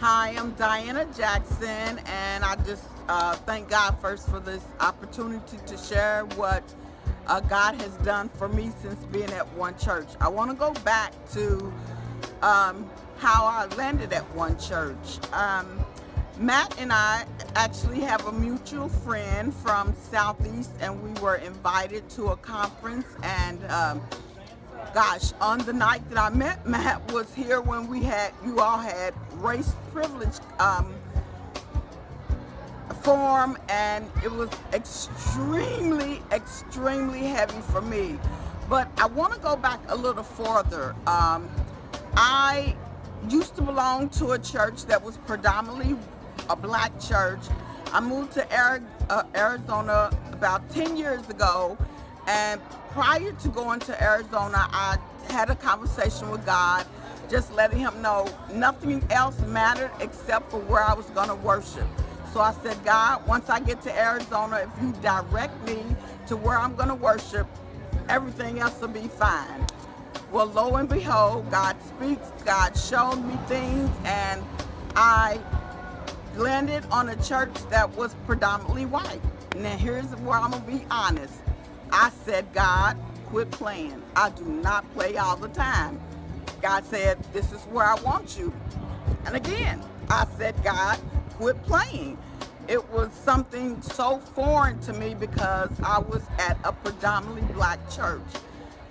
Hi, 0.00 0.36
I'm 0.38 0.52
Diana 0.52 1.08
Jackson, 1.16 1.98
and 2.06 2.44
I 2.44 2.54
just 2.64 2.84
uh, 3.08 3.34
thank 3.34 3.68
God 3.68 4.00
first 4.00 4.28
for 4.28 4.38
this 4.38 4.62
opportunity 4.78 5.58
to 5.66 5.76
share 5.76 6.24
what 6.36 6.62
uh, 7.26 7.40
God 7.40 7.74
has 7.80 7.90
done 8.04 8.28
for 8.28 8.48
me 8.48 8.70
since 8.80 9.04
being 9.06 9.32
at 9.32 9.52
One 9.54 9.76
Church. 9.76 10.06
I 10.20 10.28
want 10.28 10.52
to 10.52 10.56
go 10.56 10.72
back 10.84 11.12
to 11.32 11.72
um, 12.42 12.88
how 13.16 13.44
I 13.44 13.66
landed 13.74 14.12
at 14.12 14.22
One 14.36 14.56
Church. 14.56 15.18
Um, 15.32 15.84
Matt 16.38 16.78
and 16.78 16.92
I 16.92 17.24
actually 17.56 17.98
have 18.02 18.24
a 18.28 18.32
mutual 18.32 18.88
friend 18.88 19.52
from 19.52 19.96
Southeast, 19.96 20.70
and 20.78 21.02
we 21.02 21.20
were 21.20 21.36
invited 21.38 22.08
to 22.10 22.28
a 22.28 22.36
conference. 22.36 23.08
And 23.24 23.64
um, 23.64 24.00
gosh, 24.94 25.32
on 25.40 25.58
the 25.60 25.72
night 25.72 26.08
that 26.10 26.18
I 26.18 26.30
met 26.30 26.66
Matt 26.66 27.12
was 27.12 27.32
here 27.34 27.60
when 27.60 27.88
we 27.88 28.02
had 28.02 28.32
you 28.44 28.60
all 28.60 28.78
had 28.78 29.14
race 29.34 29.74
privilege 29.92 30.34
um, 30.58 30.94
form, 33.02 33.56
and 33.68 34.10
it 34.24 34.30
was 34.30 34.50
extremely, 34.72 36.20
extremely 36.32 37.20
heavy 37.20 37.60
for 37.72 37.80
me. 37.80 38.18
But 38.68 38.88
I 38.98 39.06
want 39.06 39.32
to 39.34 39.40
go 39.40 39.56
back 39.56 39.80
a 39.88 39.96
little 39.96 40.22
further. 40.22 40.94
Um, 41.06 41.48
I 42.14 42.76
used 43.28 43.56
to 43.56 43.62
belong 43.62 44.08
to 44.10 44.32
a 44.32 44.38
church 44.38 44.84
that 44.86 45.02
was 45.02 45.16
predominantly 45.18 45.96
a 46.50 46.56
black 46.56 46.98
church. 47.00 47.40
I 47.92 48.00
moved 48.00 48.32
to 48.32 48.46
uh, 49.08 49.22
Arizona 49.34 50.10
about 50.32 50.68
10 50.70 50.96
years 50.96 51.26
ago, 51.28 51.78
and 52.28 52.60
prior 52.90 53.32
to 53.32 53.48
going 53.48 53.80
to 53.80 54.02
Arizona, 54.02 54.68
I 54.70 54.98
had 55.30 55.48
a 55.48 55.54
conversation 55.54 56.30
with 56.30 56.44
God, 56.44 56.86
just 57.30 57.50
letting 57.54 57.78
Him 57.78 58.02
know 58.02 58.28
nothing 58.52 59.02
else 59.10 59.40
mattered 59.46 59.90
except 60.00 60.50
for 60.50 60.60
where 60.60 60.84
I 60.84 60.92
was 60.92 61.06
going 61.06 61.28
to 61.28 61.34
worship. 61.34 61.86
So 62.34 62.40
I 62.40 62.52
said, 62.62 62.76
God, 62.84 63.26
once 63.26 63.48
I 63.48 63.60
get 63.60 63.80
to 63.82 63.98
Arizona, 63.98 64.58
if 64.58 64.82
you 64.82 64.92
direct 65.00 65.66
me 65.66 65.82
to 66.26 66.36
where 66.36 66.58
I'm 66.58 66.76
going 66.76 66.90
to 66.90 66.94
worship, 66.94 67.46
everything 68.10 68.58
else 68.58 68.78
will 68.78 68.88
be 68.88 69.08
fine. 69.08 69.66
Well, 70.30 70.46
lo 70.46 70.76
and 70.76 70.86
behold, 70.86 71.50
God 71.50 71.76
speaks, 71.82 72.28
God 72.44 72.76
showed 72.76 73.16
me 73.16 73.38
things, 73.46 73.88
and 74.04 74.44
I 74.94 75.40
landed 76.36 76.84
on 76.90 77.08
a 77.08 77.16
church 77.22 77.54
that 77.70 77.88
was 77.96 78.14
predominantly 78.26 78.84
white. 78.84 79.22
Now, 79.56 79.76
here's 79.78 80.04
where 80.16 80.38
I'm 80.38 80.50
going 80.50 80.62
to 80.62 80.70
be 80.70 80.84
honest. 80.90 81.32
I 81.92 82.10
said, 82.24 82.52
God, 82.52 82.96
quit 83.26 83.50
playing. 83.50 84.02
I 84.16 84.30
do 84.30 84.44
not 84.44 84.90
play 84.94 85.16
all 85.16 85.36
the 85.36 85.48
time. 85.48 86.00
God 86.60 86.84
said, 86.84 87.18
This 87.32 87.52
is 87.52 87.62
where 87.64 87.86
I 87.86 87.94
want 88.02 88.38
you. 88.38 88.52
And 89.26 89.36
again, 89.36 89.82
I 90.10 90.26
said, 90.36 90.62
God, 90.62 90.98
quit 91.36 91.62
playing. 91.64 92.18
It 92.66 92.86
was 92.90 93.10
something 93.12 93.80
so 93.80 94.18
foreign 94.18 94.78
to 94.80 94.92
me 94.92 95.14
because 95.14 95.70
I 95.82 96.00
was 96.00 96.22
at 96.38 96.58
a 96.64 96.72
predominantly 96.72 97.52
black 97.54 97.78
church. 97.90 98.20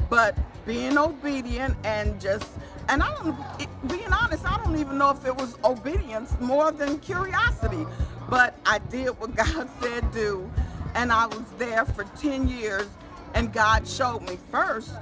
But 0.09 0.35
being 0.65 0.97
obedient 0.97 1.75
and 1.83 2.19
just 2.19 2.47
and 2.89 3.03
I 3.03 3.13
don't, 3.15 3.35
it, 3.59 3.69
being 3.87 4.11
honest, 4.13 4.45
I 4.45 4.57
don't 4.63 4.77
even 4.77 4.97
know 4.97 5.11
if 5.11 5.25
it 5.25 5.35
was 5.35 5.57
obedience 5.63 6.35
more 6.39 6.71
than 6.71 6.99
curiosity. 6.99 7.85
But 8.29 8.57
I 8.65 8.79
did 8.79 9.09
what 9.19 9.35
God 9.43 9.69
said 9.81 10.09
do, 10.11 10.49
and 10.97 11.11
I 11.11 11.27
was 11.27 11.45
there 11.59 11.85
for 11.85 12.03
10 12.19 12.49
years. 12.49 12.87
And 13.35 13.53
God 13.53 13.87
showed 13.87 14.21
me 14.23 14.37
first, 14.51 14.93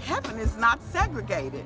heaven 0.00 0.38
is 0.38 0.56
not 0.56 0.82
segregated. 0.82 1.64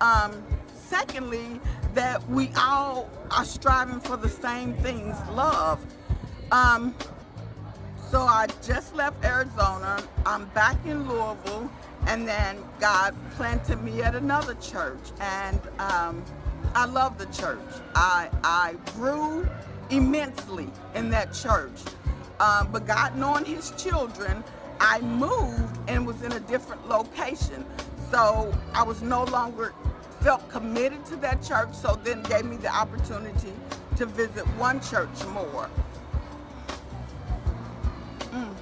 Um, 0.00 0.44
secondly, 0.74 1.60
that 1.94 2.28
we 2.28 2.50
all 2.56 3.08
are 3.30 3.44
striving 3.44 4.00
for 4.00 4.16
the 4.16 4.28
same 4.28 4.74
things 4.74 5.16
love. 5.30 5.80
Um, 6.50 6.94
so 8.10 8.20
I 8.22 8.48
just 8.62 8.94
left 8.96 9.24
Arizona. 9.24 10.02
I'm 10.26 10.46
back 10.46 10.84
in 10.84 11.08
Louisville, 11.08 11.70
and 12.06 12.26
then 12.26 12.58
God 12.80 13.14
planted 13.36 13.80
me 13.84 14.02
at 14.02 14.16
another 14.16 14.54
church, 14.54 15.12
and 15.20 15.60
um, 15.78 16.24
I 16.74 16.86
love 16.86 17.18
the 17.18 17.26
church. 17.26 17.60
I 17.94 18.28
I 18.42 18.74
grew 18.96 19.48
immensely 19.90 20.68
in 20.96 21.10
that 21.10 21.32
church, 21.32 21.78
but 22.72 22.86
God 22.86 23.16
knowing 23.16 23.44
His 23.44 23.70
children, 23.72 24.42
I 24.80 25.00
moved 25.00 25.78
and 25.88 26.06
was 26.06 26.22
in 26.22 26.32
a 26.32 26.40
different 26.40 26.88
location. 26.88 27.66
So 28.10 28.52
I 28.74 28.82
was 28.82 29.02
no 29.02 29.24
longer 29.24 29.74
felt 30.20 30.48
committed 30.48 31.04
to 31.06 31.16
that 31.16 31.42
church. 31.42 31.74
So 31.74 31.98
then 32.02 32.22
gave 32.24 32.44
me 32.44 32.56
the 32.56 32.74
opportunity 32.74 33.52
to 33.96 34.06
visit 34.06 34.46
one 34.58 34.80
church 34.80 35.24
more. 35.26 35.68
Mm. 38.30 38.54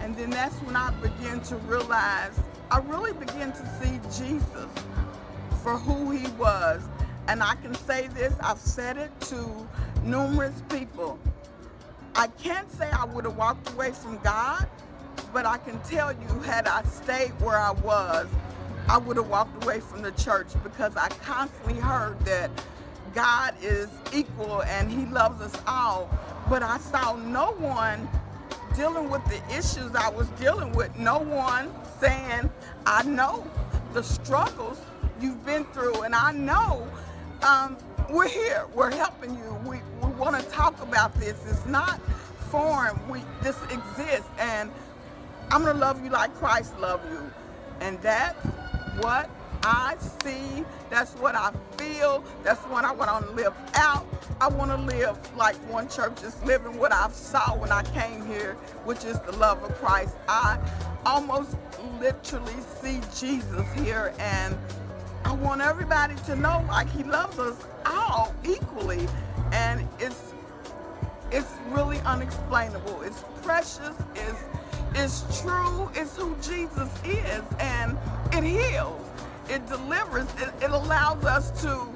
And 0.00 0.16
then 0.16 0.30
that's 0.30 0.56
when 0.62 0.76
I 0.76 0.90
began 1.00 1.40
to 1.42 1.56
realize, 1.56 2.38
I 2.70 2.78
really 2.78 3.12
began 3.12 3.52
to 3.52 3.80
see 3.80 4.00
Jesus 4.24 4.68
for 5.62 5.76
who 5.76 6.10
he 6.10 6.26
was. 6.32 6.82
And 7.28 7.42
I 7.42 7.54
can 7.56 7.74
say 7.74 8.08
this, 8.08 8.34
I've 8.42 8.60
said 8.60 8.96
it 8.96 9.10
to 9.22 9.68
numerous 10.02 10.62
people. 10.68 11.18
I 12.16 12.28
can't 12.28 12.70
say 12.70 12.88
I 12.90 13.04
would 13.06 13.24
have 13.24 13.36
walked 13.36 13.72
away 13.72 13.90
from 13.90 14.18
God, 14.18 14.68
but 15.32 15.46
I 15.46 15.58
can 15.58 15.80
tell 15.80 16.12
you, 16.12 16.28
had 16.40 16.68
I 16.68 16.84
stayed 16.84 17.30
where 17.40 17.58
I 17.58 17.72
was, 17.72 18.28
I 18.88 18.98
would 18.98 19.16
have 19.16 19.28
walked 19.28 19.64
away 19.64 19.80
from 19.80 20.02
the 20.02 20.12
church 20.12 20.46
because 20.62 20.96
I 20.96 21.08
constantly 21.08 21.74
heard 21.74 22.20
that 22.20 22.50
God 23.14 23.54
is 23.60 23.88
equal 24.12 24.62
and 24.62 24.90
he 24.90 25.06
loves 25.06 25.40
us 25.40 25.60
all. 25.66 26.08
But 26.48 26.62
I 26.62 26.78
saw 26.78 27.16
no 27.16 27.52
one 27.52 28.08
dealing 28.76 29.10
with 29.10 29.24
the 29.24 29.40
issues 29.56 29.94
I 29.96 30.08
was 30.10 30.28
dealing 30.40 30.72
with. 30.72 30.96
No 30.96 31.18
one 31.18 31.70
saying, 32.00 32.50
I 32.86 33.02
know 33.04 33.44
the 33.92 34.02
struggles 34.02 34.80
you've 35.20 35.44
been 35.46 35.64
through, 35.66 36.02
and 36.02 36.14
I 36.14 36.32
know 36.32 36.86
um, 37.42 37.76
we're 38.10 38.28
here. 38.28 38.66
We're 38.74 38.90
helping 38.90 39.36
you. 39.36 39.58
We, 39.66 39.78
want 40.18 40.40
to 40.40 40.48
talk 40.50 40.80
about 40.82 41.14
this. 41.20 41.36
It's 41.48 41.66
not 41.66 42.00
foreign. 42.50 42.96
We 43.08 43.22
this 43.42 43.60
exists, 43.64 44.28
and 44.38 44.70
I'm 45.50 45.64
gonna 45.64 45.78
love 45.78 46.02
you 46.04 46.10
like 46.10 46.34
Christ 46.34 46.78
loved 46.78 47.10
you, 47.10 47.30
and 47.80 48.00
that's 48.00 48.44
what 49.00 49.28
I 49.62 49.96
see. 50.22 50.64
That's 50.90 51.12
what 51.14 51.34
I 51.34 51.52
feel. 51.78 52.22
That's 52.42 52.60
what 52.62 52.84
I 52.84 52.92
want 52.92 53.26
to 53.26 53.32
live 53.32 53.54
out. 53.74 54.06
I 54.40 54.48
want 54.48 54.70
to 54.70 54.76
live 54.76 55.18
like 55.36 55.56
one 55.70 55.88
church 55.88 56.22
is 56.22 56.40
living 56.44 56.78
what 56.78 56.92
I 56.92 57.08
saw 57.10 57.56
when 57.56 57.72
I 57.72 57.82
came 57.82 58.26
here, 58.26 58.54
which 58.84 59.04
is 59.04 59.18
the 59.20 59.32
love 59.32 59.62
of 59.62 59.74
Christ. 59.76 60.16
I 60.28 60.58
almost 61.06 61.56
literally 62.00 62.54
see 62.80 63.00
Jesus 63.18 63.66
here, 63.76 64.12
and 64.18 64.56
I 65.24 65.32
want 65.32 65.60
everybody 65.62 66.14
to 66.26 66.36
know 66.36 66.64
like 66.68 66.88
He 66.90 67.02
loves 67.02 67.38
us 67.38 67.56
all 67.86 68.34
equally, 68.44 69.08
and 69.52 69.86
it's 69.98 70.32
it's 71.30 71.52
really 71.68 71.98
unexplainable. 72.00 73.02
It's 73.02 73.24
precious. 73.42 73.96
It's 74.14 74.44
it's 74.94 75.40
true. 75.40 75.90
It's 75.94 76.16
who 76.16 76.36
Jesus 76.42 76.90
is, 77.04 77.42
and 77.58 77.98
it 78.32 78.44
heals 78.44 79.04
it 79.48 79.66
delivers, 79.66 80.26
it, 80.40 80.52
it 80.62 80.70
allows 80.70 81.24
us 81.24 81.62
to 81.62 81.86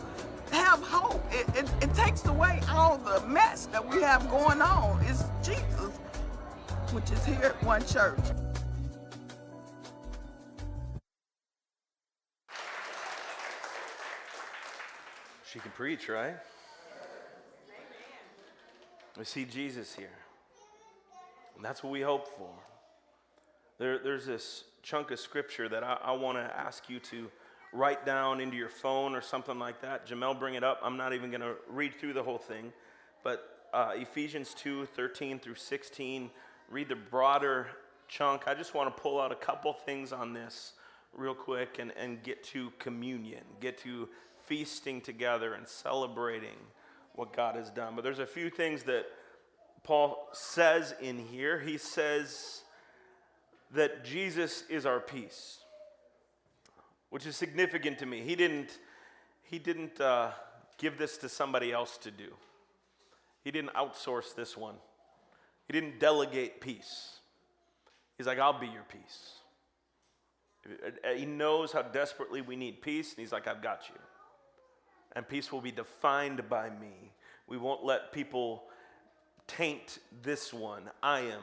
have 0.52 0.83
hope. 0.83 1.23
It, 1.31 1.49
it, 1.57 1.71
it, 1.83 1.95
takes 1.95 2.25
away 2.26 2.61
all 2.71 2.99
the 2.99 3.26
mess 3.26 3.67
that 3.67 3.87
we 3.87 4.02
have 4.02 4.28
going 4.31 4.61
on. 4.61 5.00
It's 5.05 5.25
Jesus, 5.43 5.99
which 6.93 7.11
is 7.11 7.25
here 7.25 7.40
at 7.43 7.62
One 7.62 7.84
Church. 7.87 8.19
She 15.50 15.58
can 15.58 15.71
preach, 15.71 16.08
right? 16.08 16.37
We 19.19 19.25
see 19.25 19.45
Jesus 19.45 19.97
here. 19.97 20.17
And 21.57 21.65
that's 21.65 21.83
what 21.83 21.93
we 21.93 22.02
hope 22.02 22.28
for. 22.39 22.50
There, 23.78 23.99
there's 23.99 24.26
this 24.26 24.63
chunk 24.83 25.11
of 25.11 25.19
scripture 25.19 25.69
that 25.69 25.83
I, 25.83 25.99
I 26.04 26.13
want 26.13 26.39
to 26.39 26.57
ask 26.57 26.89
you 26.89 27.00
to 27.00 27.28
write 27.73 28.07
down 28.07 28.41
into 28.41 28.57
your 28.57 28.69
phone 28.69 29.17
or 29.17 29.21
something 29.21 29.59
like 29.59 29.83
that. 29.83 30.07
Jamel, 30.07 30.39
bring 30.39 30.54
it 30.54 30.63
up. 30.63 30.78
I'm 30.85 30.97
not 30.97 31.15
even 31.15 31.31
going 31.31 31.41
to 31.41 31.57
read 31.69 31.95
through 31.99 32.13
the 32.13 32.23
whole 32.23 32.39
thing, 32.39 32.73
but 33.25 33.67
uh, 33.75 33.91
Ephesians 33.97 34.54
2 34.54 34.87
13 34.87 35.41
through 35.41 35.57
16, 35.57 36.31
read 36.71 36.89
the 36.89 36.95
broader 36.95 37.67
chunk. 38.07 38.47
I 38.47 38.54
just 38.54 38.73
want 38.73 38.97
to 38.97 39.02
pull 39.02 39.21
out 39.21 39.33
a 39.33 39.37
couple 39.37 39.73
things 39.73 40.13
on 40.13 40.33
this 40.33 40.75
real 41.13 41.35
quick 41.35 41.81
and, 41.81 41.93
and 41.99 42.23
get 42.23 42.45
to 42.45 42.73
communion, 42.78 43.43
get 43.61 43.78
to 43.78 44.09
feasting 44.47 45.00
together 45.00 45.54
and 45.54 45.67
celebrating 45.67 46.57
what 47.19 47.35
God 47.35 47.57
has 47.57 47.71
done. 47.71 47.95
But 47.95 48.04
there's 48.04 48.19
a 48.19 48.26
few 48.26 48.49
things 48.49 48.85
that 48.85 49.04
Paul 49.83 50.28
says 50.33 50.95
in 51.00 51.19
here. 51.19 51.59
He 51.61 51.76
says 51.76 52.63
that 53.73 54.04
Jesus 54.04 54.65
is 54.71 54.87
our 54.87 55.00
peace 55.00 55.59
which 57.11 57.26
is 57.26 57.37
significant 57.37 57.99
to 57.99 58.07
me. 58.07 58.21
He 58.21 58.37
didn't, 58.37 58.78
he 59.43 59.59
didn't 59.59 60.00
uh, 60.00 60.31
give 60.76 60.99
this 60.99 61.17
to 61.19 61.28
somebody 61.28 61.73
else 61.73 61.97
to 61.99 62.11
do, 62.11 62.28
he 63.45 63.50
didn't 63.50 63.73
outsource 63.75 64.35
this 64.35 64.57
one, 64.57 64.75
he 65.67 65.73
didn't 65.73 65.99
delegate 65.99 66.61
peace. 66.61 67.15
He's 68.17 68.26
like, 68.26 68.41
I'll 68.41 68.59
be 68.59 68.67
your 68.67 68.85
peace. 68.89 69.35
He 71.17 71.25
knows 71.25 71.71
how 71.71 71.83
desperately 71.83 72.41
we 72.41 72.57
need 72.57 72.83
peace, 72.83 73.11
and 73.11 73.21
he's 73.21 73.31
like, 73.31 73.47
I've 73.47 73.63
got 73.63 73.83
you. 73.89 73.95
And 75.16 75.28
peace 75.28 75.50
will 75.50 75.60
be 75.60 75.73
defined 75.73 76.49
by 76.49 76.71
me. 76.71 77.12
We 77.47 77.56
won't 77.56 77.84
let 77.84 78.12
people 78.12 78.64
taint 79.47 79.99
this 80.23 80.52
one. 80.52 80.82
I 81.02 81.21
am, 81.21 81.42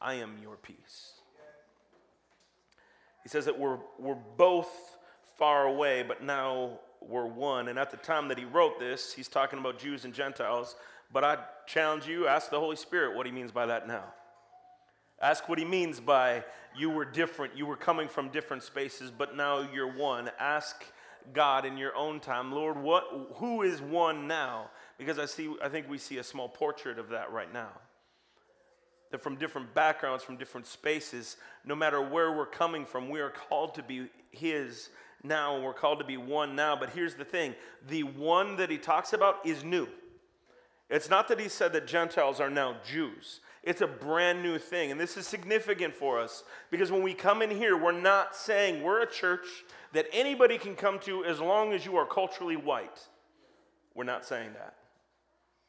I 0.00 0.14
am 0.14 0.36
your 0.42 0.56
peace. 0.56 1.12
He 3.22 3.28
says 3.28 3.44
that 3.44 3.58
we're, 3.58 3.78
we're 3.98 4.16
both 4.36 4.98
far 5.36 5.66
away, 5.66 6.02
but 6.02 6.22
now 6.22 6.80
we're 7.00 7.26
one. 7.26 7.68
And 7.68 7.78
at 7.78 7.90
the 7.90 7.96
time 7.96 8.28
that 8.28 8.38
he 8.38 8.44
wrote 8.44 8.78
this, 8.78 9.12
he's 9.12 9.28
talking 9.28 9.58
about 9.58 9.78
Jews 9.78 10.04
and 10.04 10.12
Gentiles. 10.12 10.76
But 11.12 11.24
I 11.24 11.38
challenge 11.66 12.06
you, 12.06 12.26
ask 12.26 12.50
the 12.50 12.58
Holy 12.58 12.76
Spirit 12.76 13.16
what 13.16 13.26
he 13.26 13.32
means 13.32 13.52
by 13.52 13.66
that 13.66 13.86
now. 13.86 14.04
Ask 15.20 15.48
what 15.48 15.58
he 15.58 15.64
means 15.64 16.00
by 16.00 16.44
you 16.76 16.90
were 16.90 17.04
different, 17.04 17.56
you 17.56 17.66
were 17.66 17.76
coming 17.76 18.08
from 18.08 18.28
different 18.28 18.62
spaces, 18.62 19.10
but 19.10 19.36
now 19.36 19.66
you're 19.72 19.92
one. 19.92 20.30
Ask 20.38 20.84
God 21.32 21.64
in 21.64 21.76
your 21.76 21.94
own 21.96 22.20
time, 22.20 22.52
Lord, 22.52 22.76
what 22.76 23.04
who 23.36 23.62
is 23.62 23.80
one 23.80 24.26
now? 24.26 24.70
Because 24.98 25.18
I 25.18 25.26
see 25.26 25.54
I 25.62 25.68
think 25.68 25.88
we 25.88 25.98
see 25.98 26.18
a 26.18 26.24
small 26.24 26.48
portrait 26.48 26.98
of 26.98 27.10
that 27.10 27.32
right 27.32 27.52
now 27.52 27.70
that 29.10 29.22
from 29.22 29.36
different 29.36 29.74
backgrounds, 29.74 30.22
from 30.22 30.36
different 30.36 30.66
spaces, 30.66 31.36
no 31.64 31.74
matter 31.74 32.00
where 32.00 32.32
we're 32.32 32.46
coming 32.46 32.84
from, 32.84 33.08
we 33.08 33.20
are 33.20 33.30
called 33.30 33.74
to 33.74 33.82
be 33.82 34.08
His 34.30 34.90
now. 35.22 35.56
and 35.56 35.64
We're 35.64 35.72
called 35.72 35.98
to 36.00 36.04
be 36.04 36.16
one 36.16 36.54
now. 36.54 36.76
But 36.76 36.90
here's 36.90 37.14
the 37.14 37.24
thing 37.24 37.54
the 37.88 38.02
one 38.02 38.56
that 38.56 38.70
He 38.70 38.78
talks 38.78 39.12
about 39.12 39.44
is 39.46 39.64
new. 39.64 39.88
It's 40.90 41.10
not 41.10 41.28
that 41.28 41.40
He 41.40 41.48
said 41.48 41.72
that 41.72 41.86
Gentiles 41.86 42.40
are 42.40 42.50
now 42.50 42.76
Jews. 42.86 43.40
It's 43.68 43.82
a 43.82 43.86
brand 43.86 44.42
new 44.42 44.56
thing. 44.56 44.90
And 44.90 44.98
this 44.98 45.18
is 45.18 45.26
significant 45.26 45.94
for 45.94 46.18
us 46.18 46.42
because 46.70 46.90
when 46.90 47.02
we 47.02 47.12
come 47.12 47.42
in 47.42 47.50
here, 47.50 47.76
we're 47.76 47.92
not 47.92 48.34
saying 48.34 48.82
we're 48.82 49.02
a 49.02 49.06
church 49.06 49.44
that 49.92 50.06
anybody 50.10 50.56
can 50.56 50.74
come 50.74 50.98
to 51.00 51.22
as 51.26 51.38
long 51.38 51.74
as 51.74 51.84
you 51.84 51.94
are 51.98 52.06
culturally 52.06 52.56
white. 52.56 52.98
We're 53.94 54.04
not 54.04 54.24
saying 54.24 54.54
that. 54.54 54.74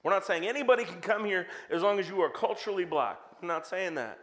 We're 0.02 0.14
not 0.14 0.26
saying 0.26 0.48
anybody 0.48 0.86
can 0.86 1.02
come 1.02 1.26
here 1.26 1.48
as 1.70 1.82
long 1.82 2.00
as 2.00 2.08
you 2.08 2.22
are 2.22 2.30
culturally 2.30 2.86
black. 2.86 3.18
I'm 3.42 3.50
not 3.50 3.68
saying 3.68 3.96
that. 3.96 4.18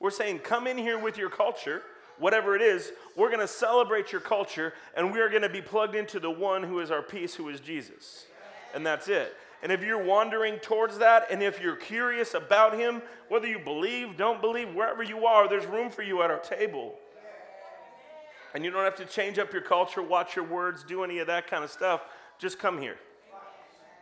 We're 0.00 0.10
saying 0.10 0.38
come 0.38 0.66
in 0.66 0.78
here 0.78 0.98
with 0.98 1.18
your 1.18 1.28
culture, 1.28 1.82
whatever 2.18 2.56
it 2.56 2.62
is. 2.62 2.90
We're 3.18 3.28
going 3.28 3.40
to 3.40 3.46
celebrate 3.46 4.12
your 4.12 4.22
culture, 4.22 4.72
and 4.96 5.12
we 5.12 5.20
are 5.20 5.28
going 5.28 5.42
to 5.42 5.50
be 5.50 5.60
plugged 5.60 5.94
into 5.94 6.20
the 6.20 6.30
one 6.30 6.62
who 6.62 6.80
is 6.80 6.90
our 6.90 7.02
peace, 7.02 7.34
who 7.34 7.50
is 7.50 7.60
Jesus. 7.60 8.24
And 8.74 8.86
that's 8.86 9.08
it. 9.08 9.36
And 9.62 9.70
if 9.70 9.82
you're 9.82 10.02
wandering 10.02 10.58
towards 10.58 10.98
that, 10.98 11.26
and 11.30 11.42
if 11.42 11.60
you're 11.60 11.76
curious 11.76 12.34
about 12.34 12.78
him, 12.78 13.02
whether 13.28 13.46
you 13.46 13.58
believe, 13.58 14.16
don't 14.16 14.40
believe, 14.40 14.74
wherever 14.74 15.02
you 15.02 15.26
are, 15.26 15.48
there's 15.48 15.66
room 15.66 15.90
for 15.90 16.02
you 16.02 16.22
at 16.22 16.30
our 16.30 16.38
table. 16.38 16.94
And 18.54 18.64
you 18.64 18.70
don't 18.70 18.84
have 18.84 18.96
to 18.96 19.04
change 19.04 19.38
up 19.38 19.52
your 19.52 19.62
culture, 19.62 20.02
watch 20.02 20.34
your 20.34 20.44
words, 20.44 20.82
do 20.82 21.04
any 21.04 21.18
of 21.18 21.26
that 21.26 21.46
kind 21.46 21.62
of 21.62 21.70
stuff. 21.70 22.02
Just 22.38 22.58
come 22.58 22.80
here 22.80 22.96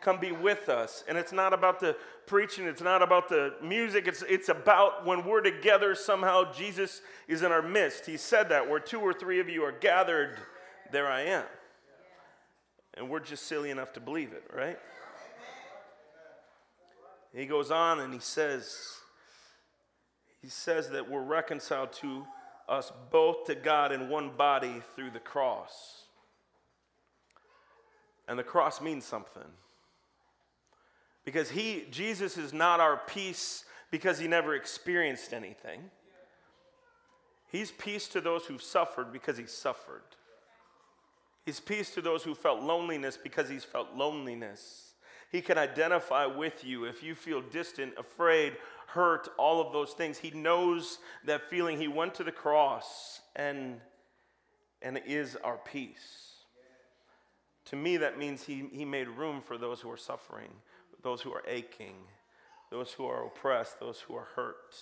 come 0.00 0.18
be 0.18 0.32
with 0.32 0.68
us. 0.68 1.04
And 1.08 1.18
it's 1.18 1.32
not 1.32 1.52
about 1.52 1.80
the 1.80 1.96
preaching, 2.26 2.66
it's 2.66 2.82
not 2.82 3.02
about 3.02 3.28
the 3.28 3.54
music, 3.62 4.06
it's, 4.06 4.22
it's 4.22 4.48
about 4.48 5.06
when 5.06 5.24
we're 5.24 5.40
together, 5.40 5.94
somehow 5.94 6.52
Jesus 6.52 7.00
is 7.26 7.42
in 7.42 7.52
our 7.52 7.62
midst. 7.62 8.06
He 8.06 8.16
said 8.16 8.48
that 8.50 8.68
where 8.68 8.80
two 8.80 9.00
or 9.00 9.12
three 9.12 9.40
of 9.40 9.48
you 9.48 9.62
are 9.64 9.72
gathered, 9.72 10.38
there 10.92 11.08
I 11.08 11.22
am. 11.22 11.44
And 12.94 13.08
we're 13.08 13.20
just 13.20 13.46
silly 13.46 13.70
enough 13.70 13.92
to 13.94 14.00
believe 14.00 14.32
it, 14.32 14.44
right? 14.54 14.78
He 17.34 17.46
goes 17.46 17.70
on 17.70 18.00
and 18.00 18.12
he 18.12 18.20
says, 18.20 18.96
he 20.40 20.48
says 20.48 20.90
that 20.90 21.10
we're 21.10 21.22
reconciled 21.22 21.92
to 21.94 22.24
us 22.68 22.92
both 23.10 23.46
to 23.46 23.54
God 23.54 23.92
in 23.92 24.08
one 24.08 24.30
body 24.36 24.82
through 24.94 25.10
the 25.10 25.20
cross. 25.20 26.04
And 28.26 28.38
the 28.38 28.44
cross 28.44 28.80
means 28.80 29.04
something. 29.04 29.42
Because 31.24 31.50
he, 31.50 31.86
Jesus 31.90 32.36
is 32.36 32.52
not 32.52 32.80
our 32.80 32.96
peace 32.96 33.64
because 33.90 34.18
he 34.18 34.28
never 34.28 34.54
experienced 34.54 35.32
anything. 35.32 35.90
He's 37.50 37.70
peace 37.70 38.08
to 38.08 38.20
those 38.20 38.44
who've 38.44 38.62
suffered 38.62 39.12
because 39.12 39.38
he 39.38 39.46
suffered. 39.46 40.02
He's 41.46 41.60
peace 41.60 41.90
to 41.94 42.02
those 42.02 42.22
who 42.22 42.34
felt 42.34 42.60
loneliness 42.60 43.16
because 43.16 43.48
he's 43.48 43.64
felt 43.64 43.94
loneliness. 43.94 44.87
He 45.30 45.40
can 45.40 45.58
identify 45.58 46.26
with 46.26 46.64
you 46.64 46.84
if 46.84 47.02
you 47.02 47.14
feel 47.14 47.42
distant, 47.42 47.94
afraid, 47.98 48.56
hurt, 48.86 49.28
all 49.36 49.60
of 49.60 49.72
those 49.72 49.92
things. 49.92 50.18
He 50.18 50.30
knows 50.30 50.98
that 51.24 51.50
feeling. 51.50 51.78
He 51.78 51.88
went 51.88 52.14
to 52.14 52.24
the 52.24 52.32
cross 52.32 53.20
and, 53.36 53.80
and 54.80 55.00
is 55.06 55.36
our 55.36 55.58
peace. 55.58 56.32
To 57.66 57.76
me, 57.76 57.98
that 57.98 58.18
means 58.18 58.44
he, 58.44 58.64
he 58.72 58.86
made 58.86 59.08
room 59.08 59.42
for 59.42 59.58
those 59.58 59.80
who 59.82 59.90
are 59.90 59.98
suffering, 59.98 60.48
those 61.02 61.20
who 61.20 61.32
are 61.32 61.42
aching, 61.46 61.96
those 62.70 62.92
who 62.92 63.04
are 63.04 63.26
oppressed, 63.26 63.78
those 63.78 64.00
who 64.00 64.16
are 64.16 64.28
hurt. 64.34 64.74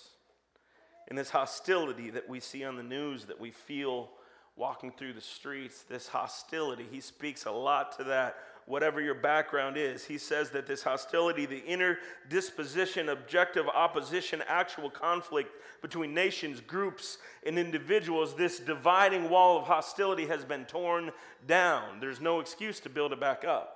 In 1.09 1.17
this 1.17 1.31
hostility 1.31 2.11
that 2.11 2.29
we 2.29 2.39
see 2.39 2.65
on 2.65 2.77
the 2.77 2.83
news, 2.85 3.25
that 3.25 3.41
we 3.41 3.51
feel 3.51 4.11
walking 4.55 4.93
through 4.93 5.15
the 5.15 5.21
streets, 5.21 5.83
this 5.83 6.07
hostility, 6.07 6.87
he 6.91 7.01
speaks 7.01 7.45
a 7.45 7.51
lot 7.51 7.97
to 7.99 8.05
that 8.05 8.37
whatever 8.67 9.01
your 9.01 9.15
background 9.15 9.77
is. 9.77 10.05
He 10.05 10.19
says 10.19 10.51
that 10.51 10.67
this 10.67 10.83
hostility, 10.83 11.47
the 11.47 11.65
inner 11.65 11.99
disposition, 12.29 13.09
objective 13.09 13.67
opposition, 13.69 14.43
actual 14.47 14.91
conflict 14.91 15.51
between 15.81 16.13
nations, 16.13 16.61
groups, 16.61 17.19
and 17.47 17.59
individuals, 17.59 18.35
this 18.35 18.59
dividing 18.59 19.31
wall 19.31 19.59
of 19.59 19.65
hostility 19.65 20.27
has 20.27 20.45
been 20.45 20.65
torn 20.65 21.13
down. 21.47 22.01
There's 22.01 22.21
no 22.21 22.41
excuse 22.41 22.81
to 22.81 22.91
build 22.91 23.13
it 23.13 23.21
back 23.21 23.45
up. 23.45 23.73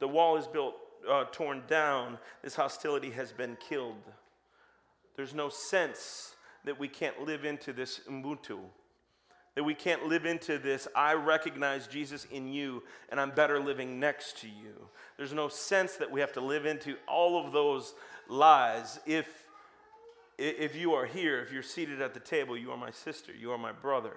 The 0.00 0.08
wall 0.08 0.36
is 0.36 0.46
built, 0.46 0.74
uh, 1.08 1.24
torn 1.30 1.62
down. 1.68 2.18
This 2.42 2.56
hostility 2.56 3.10
has 3.10 3.30
been 3.32 3.56
killed. 3.68 4.02
There's 5.16 5.34
no 5.34 5.48
sense 5.48 6.34
that 6.64 6.78
we 6.78 6.88
can't 6.88 7.22
live 7.22 7.44
into 7.44 7.72
this 7.72 8.00
Ubuntu 8.10 8.58
that 9.54 9.64
we 9.64 9.74
can't 9.74 10.06
live 10.06 10.24
into 10.24 10.58
this, 10.58 10.86
I 10.94 11.14
recognize 11.14 11.86
Jesus 11.86 12.26
in 12.30 12.52
you 12.52 12.82
and 13.08 13.20
I'm 13.20 13.30
better 13.30 13.58
living 13.58 13.98
next 13.98 14.38
to 14.38 14.46
you. 14.46 14.88
There's 15.16 15.32
no 15.32 15.48
sense 15.48 15.96
that 15.96 16.10
we 16.10 16.20
have 16.20 16.32
to 16.34 16.40
live 16.40 16.64
into 16.64 16.96
all 17.08 17.44
of 17.44 17.52
those 17.52 17.94
lies. 18.28 19.00
If, 19.04 19.26
if 20.38 20.76
you 20.76 20.92
are 20.94 21.06
here, 21.06 21.40
if 21.40 21.52
you're 21.52 21.62
seated 21.62 22.00
at 22.00 22.14
the 22.14 22.20
table, 22.20 22.56
you 22.56 22.70
are 22.70 22.76
my 22.76 22.92
sister, 22.92 23.32
you 23.32 23.50
are 23.50 23.58
my 23.58 23.72
brother. 23.72 24.14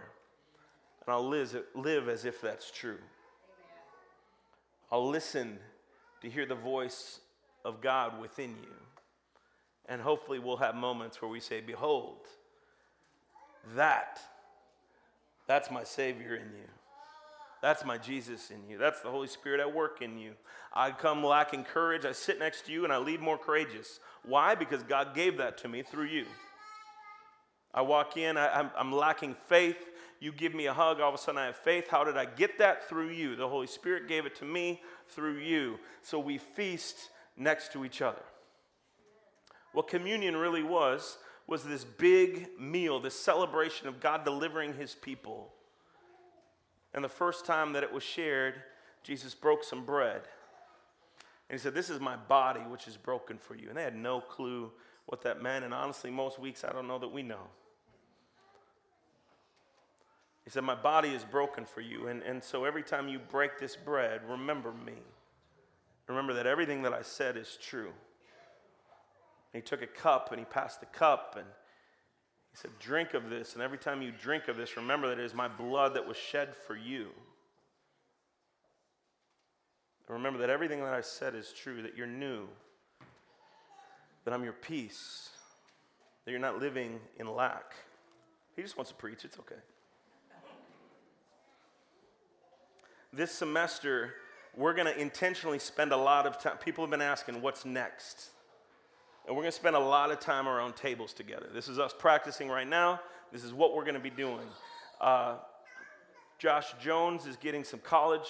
And 1.05 1.13
I'll 1.13 1.27
live, 1.27 1.55
live 1.73 2.07
as 2.07 2.25
if 2.25 2.41
that's 2.41 2.69
true. 2.69 2.99
I'll 4.91 5.09
listen 5.09 5.57
to 6.21 6.29
hear 6.29 6.45
the 6.45 6.55
voice 6.55 7.19
of 7.65 7.81
God 7.81 8.19
within 8.21 8.51
you. 8.61 8.73
And 9.87 10.01
hopefully, 10.01 10.39
we'll 10.39 10.57
have 10.57 10.75
moments 10.75 11.21
where 11.21 11.31
we 11.31 11.39
say, 11.39 11.61
Behold, 11.61 12.27
that 13.75 14.19
that's 15.51 15.69
my 15.69 15.83
Savior 15.83 16.33
in 16.35 16.47
you. 16.53 16.69
That's 17.61 17.83
my 17.83 17.97
Jesus 17.97 18.51
in 18.51 18.69
you. 18.69 18.77
That's 18.77 19.01
the 19.01 19.09
Holy 19.09 19.27
Spirit 19.27 19.59
at 19.59 19.73
work 19.73 20.01
in 20.01 20.17
you. 20.17 20.31
I 20.71 20.91
come 20.91 21.25
lacking 21.25 21.65
courage. 21.65 22.05
I 22.05 22.13
sit 22.13 22.39
next 22.39 22.67
to 22.67 22.71
you 22.71 22.85
and 22.85 22.93
I 22.93 22.99
leave 22.99 23.19
more 23.19 23.37
courageous. 23.37 23.99
Why? 24.23 24.55
Because 24.55 24.81
God 24.81 25.13
gave 25.13 25.35
that 25.39 25.57
to 25.57 25.67
me 25.67 25.81
through 25.81 26.05
you. 26.05 26.25
I 27.73 27.81
walk 27.81 28.15
in, 28.15 28.37
I, 28.37 28.69
am 28.77 28.93
lacking 28.93 29.35
faith. 29.49 29.89
You 30.21 30.31
give 30.31 30.55
me 30.55 30.67
a 30.67 30.73
hug, 30.73 31.01
all 31.01 31.09
of 31.09 31.15
a 31.15 31.17
sudden 31.17 31.41
I 31.41 31.47
have 31.47 31.57
faith. 31.57 31.89
How 31.89 32.05
did 32.05 32.15
I 32.15 32.23
get 32.23 32.57
that? 32.59 32.87
Through 32.87 33.09
you. 33.09 33.35
The 33.35 33.49
Holy 33.49 33.67
Spirit 33.67 34.07
gave 34.07 34.25
it 34.25 34.37
to 34.37 34.45
me 34.45 34.81
through 35.09 35.39
you. 35.39 35.79
So 36.01 36.17
we 36.17 36.37
feast 36.37 37.09
next 37.35 37.73
to 37.73 37.83
each 37.83 38.01
other. 38.01 38.23
What 39.73 39.89
communion 39.89 40.37
really 40.37 40.63
was 40.63 41.17
was 41.47 41.63
this 41.63 41.83
big 41.83 42.49
meal, 42.59 42.99
this 42.99 43.19
celebration 43.19 43.87
of 43.87 43.99
God 43.99 44.23
delivering 44.23 44.73
his 44.73 44.95
people. 44.95 45.51
And 46.93 47.03
the 47.03 47.09
first 47.09 47.45
time 47.45 47.73
that 47.73 47.83
it 47.83 47.91
was 47.91 48.03
shared, 48.03 48.55
Jesus 49.03 49.33
broke 49.33 49.63
some 49.63 49.85
bread. 49.85 50.21
And 51.49 51.59
he 51.59 51.61
said, 51.61 51.73
This 51.73 51.89
is 51.89 51.99
my 51.99 52.15
body, 52.15 52.61
which 52.61 52.87
is 52.87 52.97
broken 52.97 53.37
for 53.37 53.55
you. 53.55 53.69
And 53.69 53.77
they 53.77 53.83
had 53.83 53.95
no 53.95 54.21
clue 54.21 54.71
what 55.05 55.21
that 55.23 55.41
meant. 55.41 55.65
And 55.65 55.73
honestly, 55.73 56.11
most 56.11 56.39
weeks, 56.39 56.63
I 56.63 56.71
don't 56.71 56.87
know 56.87 56.99
that 56.99 57.11
we 57.11 57.23
know. 57.23 57.47
He 60.43 60.49
said, 60.49 60.63
My 60.63 60.75
body 60.75 61.09
is 61.09 61.23
broken 61.23 61.65
for 61.65 61.81
you. 61.81 62.07
And, 62.07 62.23
and 62.23 62.43
so 62.43 62.65
every 62.65 62.83
time 62.83 63.07
you 63.07 63.19
break 63.19 63.59
this 63.59 63.75
bread, 63.75 64.21
remember 64.27 64.71
me. 64.71 64.93
Remember 66.07 66.33
that 66.33 66.47
everything 66.47 66.81
that 66.83 66.93
I 66.93 67.01
said 67.03 67.37
is 67.37 67.57
true. 67.61 67.91
And 69.53 69.61
he 69.61 69.67
took 69.67 69.81
a 69.81 69.87
cup 69.87 70.31
and 70.31 70.39
he 70.39 70.45
passed 70.45 70.79
the 70.79 70.85
cup 70.85 71.35
and 71.37 71.45
he 72.51 72.57
said, 72.57 72.71
Drink 72.79 73.13
of 73.13 73.29
this. 73.29 73.53
And 73.53 73.61
every 73.61 73.77
time 73.77 74.01
you 74.01 74.11
drink 74.11 74.47
of 74.47 74.57
this, 74.57 74.77
remember 74.77 75.07
that 75.09 75.19
it 75.19 75.25
is 75.25 75.33
my 75.33 75.47
blood 75.47 75.93
that 75.95 76.07
was 76.07 76.17
shed 76.17 76.55
for 76.55 76.75
you. 76.75 77.09
And 80.07 80.17
remember 80.17 80.39
that 80.39 80.49
everything 80.49 80.79
that 80.81 80.93
I 80.93 81.01
said 81.01 81.35
is 81.35 81.53
true, 81.53 81.81
that 81.83 81.95
you're 81.95 82.07
new, 82.07 82.47
that 84.25 84.33
I'm 84.33 84.43
your 84.43 84.53
peace, 84.53 85.29
that 86.25 86.31
you're 86.31 86.39
not 86.39 86.59
living 86.59 86.99
in 87.17 87.27
lack. 87.27 87.75
He 88.55 88.61
just 88.61 88.77
wants 88.77 88.91
to 88.91 88.95
preach, 88.95 89.23
it's 89.23 89.39
okay. 89.39 89.55
This 93.13 93.31
semester, 93.31 94.15
we're 94.55 94.73
going 94.73 94.87
to 94.87 94.97
intentionally 94.99 95.59
spend 95.59 95.91
a 95.91 95.97
lot 95.97 96.25
of 96.25 96.39
time. 96.39 96.57
People 96.57 96.83
have 96.83 96.91
been 96.91 97.01
asking, 97.01 97.41
what's 97.41 97.65
next? 97.65 98.29
And 99.27 99.35
we're 99.35 99.43
going 99.43 99.51
to 99.51 99.57
spend 99.57 99.75
a 99.75 99.79
lot 99.79 100.11
of 100.11 100.19
time 100.19 100.47
around 100.47 100.75
tables 100.75 101.13
together. 101.13 101.47
This 101.53 101.67
is 101.67 101.77
us 101.77 101.93
practicing 101.97 102.49
right 102.49 102.67
now. 102.67 102.99
This 103.31 103.43
is 103.43 103.53
what 103.53 103.75
we're 103.75 103.83
going 103.83 103.93
to 103.95 103.99
be 103.99 104.09
doing. 104.09 104.47
Uh, 104.99 105.35
Josh 106.39 106.73
Jones 106.81 107.27
is 107.27 107.35
getting 107.35 107.63
some 107.63 107.79
college, 107.79 108.27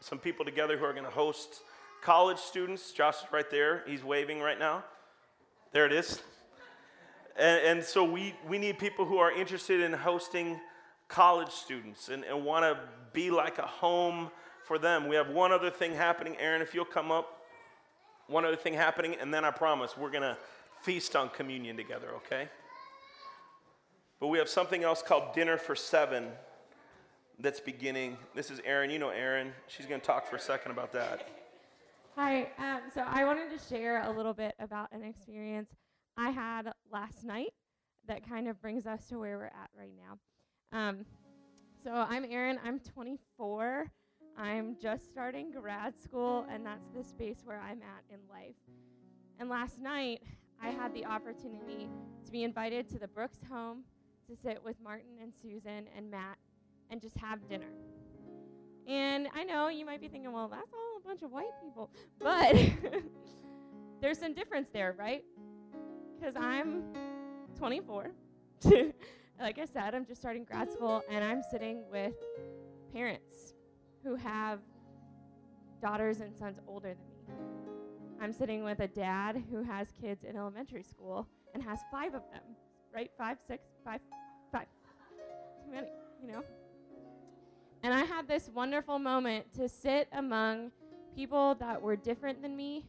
some 0.00 0.18
people 0.18 0.44
together 0.44 0.76
who 0.76 0.84
are 0.84 0.92
going 0.92 1.04
to 1.04 1.10
host 1.10 1.60
college 2.02 2.38
students. 2.38 2.90
Josh 2.90 3.22
is 3.22 3.32
right 3.32 3.48
there. 3.50 3.84
He's 3.86 4.02
waving 4.02 4.40
right 4.40 4.58
now. 4.58 4.82
There 5.70 5.86
it 5.86 5.92
is. 5.92 6.20
And, 7.36 7.64
and 7.64 7.84
so 7.84 8.04
we, 8.04 8.34
we 8.48 8.58
need 8.58 8.78
people 8.78 9.04
who 9.04 9.18
are 9.18 9.30
interested 9.30 9.80
in 9.80 9.92
hosting 9.92 10.60
college 11.08 11.50
students 11.50 12.08
and, 12.08 12.24
and 12.24 12.44
want 12.44 12.64
to 12.64 12.78
be 13.12 13.30
like 13.30 13.58
a 13.58 13.66
home 13.66 14.30
for 14.64 14.78
them. 14.78 15.08
We 15.08 15.14
have 15.16 15.30
one 15.30 15.52
other 15.52 15.70
thing 15.70 15.94
happening. 15.94 16.36
Erin, 16.38 16.62
if 16.62 16.74
you'll 16.74 16.84
come 16.84 17.12
up 17.12 17.41
one 18.28 18.44
other 18.44 18.56
thing 18.56 18.74
happening, 18.74 19.16
and 19.20 19.32
then 19.32 19.44
I 19.44 19.50
promise 19.50 19.96
we're 19.96 20.10
going 20.10 20.22
to 20.22 20.36
feast 20.82 21.14
on 21.14 21.28
communion 21.28 21.76
together, 21.76 22.08
okay? 22.16 22.48
But 24.20 24.28
we 24.28 24.38
have 24.38 24.48
something 24.48 24.84
else 24.84 25.02
called 25.02 25.34
Dinner 25.34 25.56
for 25.56 25.74
Seven 25.74 26.28
that's 27.38 27.60
beginning. 27.60 28.16
This 28.34 28.50
is 28.50 28.60
Erin. 28.64 28.90
You 28.90 28.98
know 28.98 29.10
Erin. 29.10 29.52
She's 29.66 29.86
going 29.86 30.00
to 30.00 30.06
talk 30.06 30.26
for 30.26 30.36
a 30.36 30.40
second 30.40 30.72
about 30.72 30.92
that. 30.92 31.28
Hi. 32.16 32.48
Um, 32.58 32.82
so 32.94 33.02
I 33.06 33.24
wanted 33.24 33.50
to 33.50 33.74
share 33.74 34.02
a 34.02 34.10
little 34.10 34.34
bit 34.34 34.54
about 34.58 34.92
an 34.92 35.02
experience 35.02 35.70
I 36.16 36.30
had 36.30 36.72
last 36.90 37.24
night 37.24 37.52
that 38.06 38.28
kind 38.28 38.48
of 38.48 38.60
brings 38.60 38.86
us 38.86 39.06
to 39.08 39.18
where 39.18 39.38
we're 39.38 39.46
at 39.46 39.70
right 39.76 39.94
now. 39.96 40.78
Um, 40.78 41.04
so 41.82 41.92
I'm 41.92 42.24
Erin. 42.24 42.58
I'm 42.64 42.80
24. 42.80 43.90
I'm 44.36 44.76
just 44.80 45.10
starting 45.10 45.50
grad 45.50 46.00
school, 46.00 46.46
and 46.50 46.64
that's 46.64 46.88
the 46.94 47.04
space 47.04 47.42
where 47.44 47.60
I'm 47.60 47.80
at 47.82 48.04
in 48.10 48.18
life. 48.30 48.56
And 49.38 49.48
last 49.48 49.80
night, 49.80 50.22
I 50.62 50.70
had 50.70 50.94
the 50.94 51.04
opportunity 51.04 51.88
to 52.24 52.32
be 52.32 52.44
invited 52.44 52.88
to 52.90 52.98
the 52.98 53.08
Brooks 53.08 53.38
home 53.50 53.84
to 54.28 54.36
sit 54.36 54.62
with 54.64 54.76
Martin 54.82 55.18
and 55.20 55.32
Susan 55.34 55.86
and 55.96 56.10
Matt 56.10 56.38
and 56.90 57.00
just 57.00 57.16
have 57.18 57.46
dinner. 57.48 57.70
And 58.86 59.28
I 59.34 59.44
know 59.44 59.68
you 59.68 59.84
might 59.84 60.00
be 60.00 60.08
thinking, 60.08 60.32
well, 60.32 60.48
that's 60.48 60.72
all 60.72 61.00
a 61.02 61.06
bunch 61.06 61.22
of 61.22 61.30
white 61.30 61.52
people. 61.62 61.90
But 62.18 62.56
there's 64.00 64.18
some 64.18 64.34
difference 64.34 64.68
there, 64.72 64.94
right? 64.98 65.24
Because 66.18 66.36
I'm 66.36 66.84
24. 67.58 68.12
like 69.40 69.58
I 69.58 69.64
said, 69.64 69.94
I'm 69.94 70.06
just 70.06 70.20
starting 70.20 70.44
grad 70.44 70.70
school, 70.70 71.02
and 71.10 71.24
I'm 71.24 71.42
sitting 71.50 71.84
with 71.90 72.14
parents 72.92 73.54
who 74.02 74.16
have 74.16 74.60
daughters 75.80 76.20
and 76.20 76.34
sons 76.36 76.58
older 76.66 76.94
than 76.94 77.36
me. 77.36 77.42
I'm 78.20 78.32
sitting 78.32 78.64
with 78.64 78.80
a 78.80 78.86
dad 78.86 79.42
who 79.50 79.62
has 79.62 79.92
kids 80.00 80.24
in 80.24 80.36
elementary 80.36 80.82
school 80.82 81.26
and 81.54 81.62
has 81.62 81.80
five 81.90 82.14
of 82.14 82.22
them, 82.32 82.42
right? 82.94 83.10
Five, 83.18 83.38
six, 83.46 83.64
five, 83.84 84.00
five. 84.52 84.66
Too 85.64 85.72
many, 85.72 85.88
you 86.20 86.32
know? 86.32 86.44
And 87.82 87.92
I 87.92 88.04
had 88.04 88.28
this 88.28 88.48
wonderful 88.54 88.98
moment 88.98 89.52
to 89.54 89.68
sit 89.68 90.08
among 90.12 90.70
people 91.16 91.56
that 91.56 91.82
were 91.82 91.96
different 91.96 92.40
than 92.42 92.56
me 92.56 92.86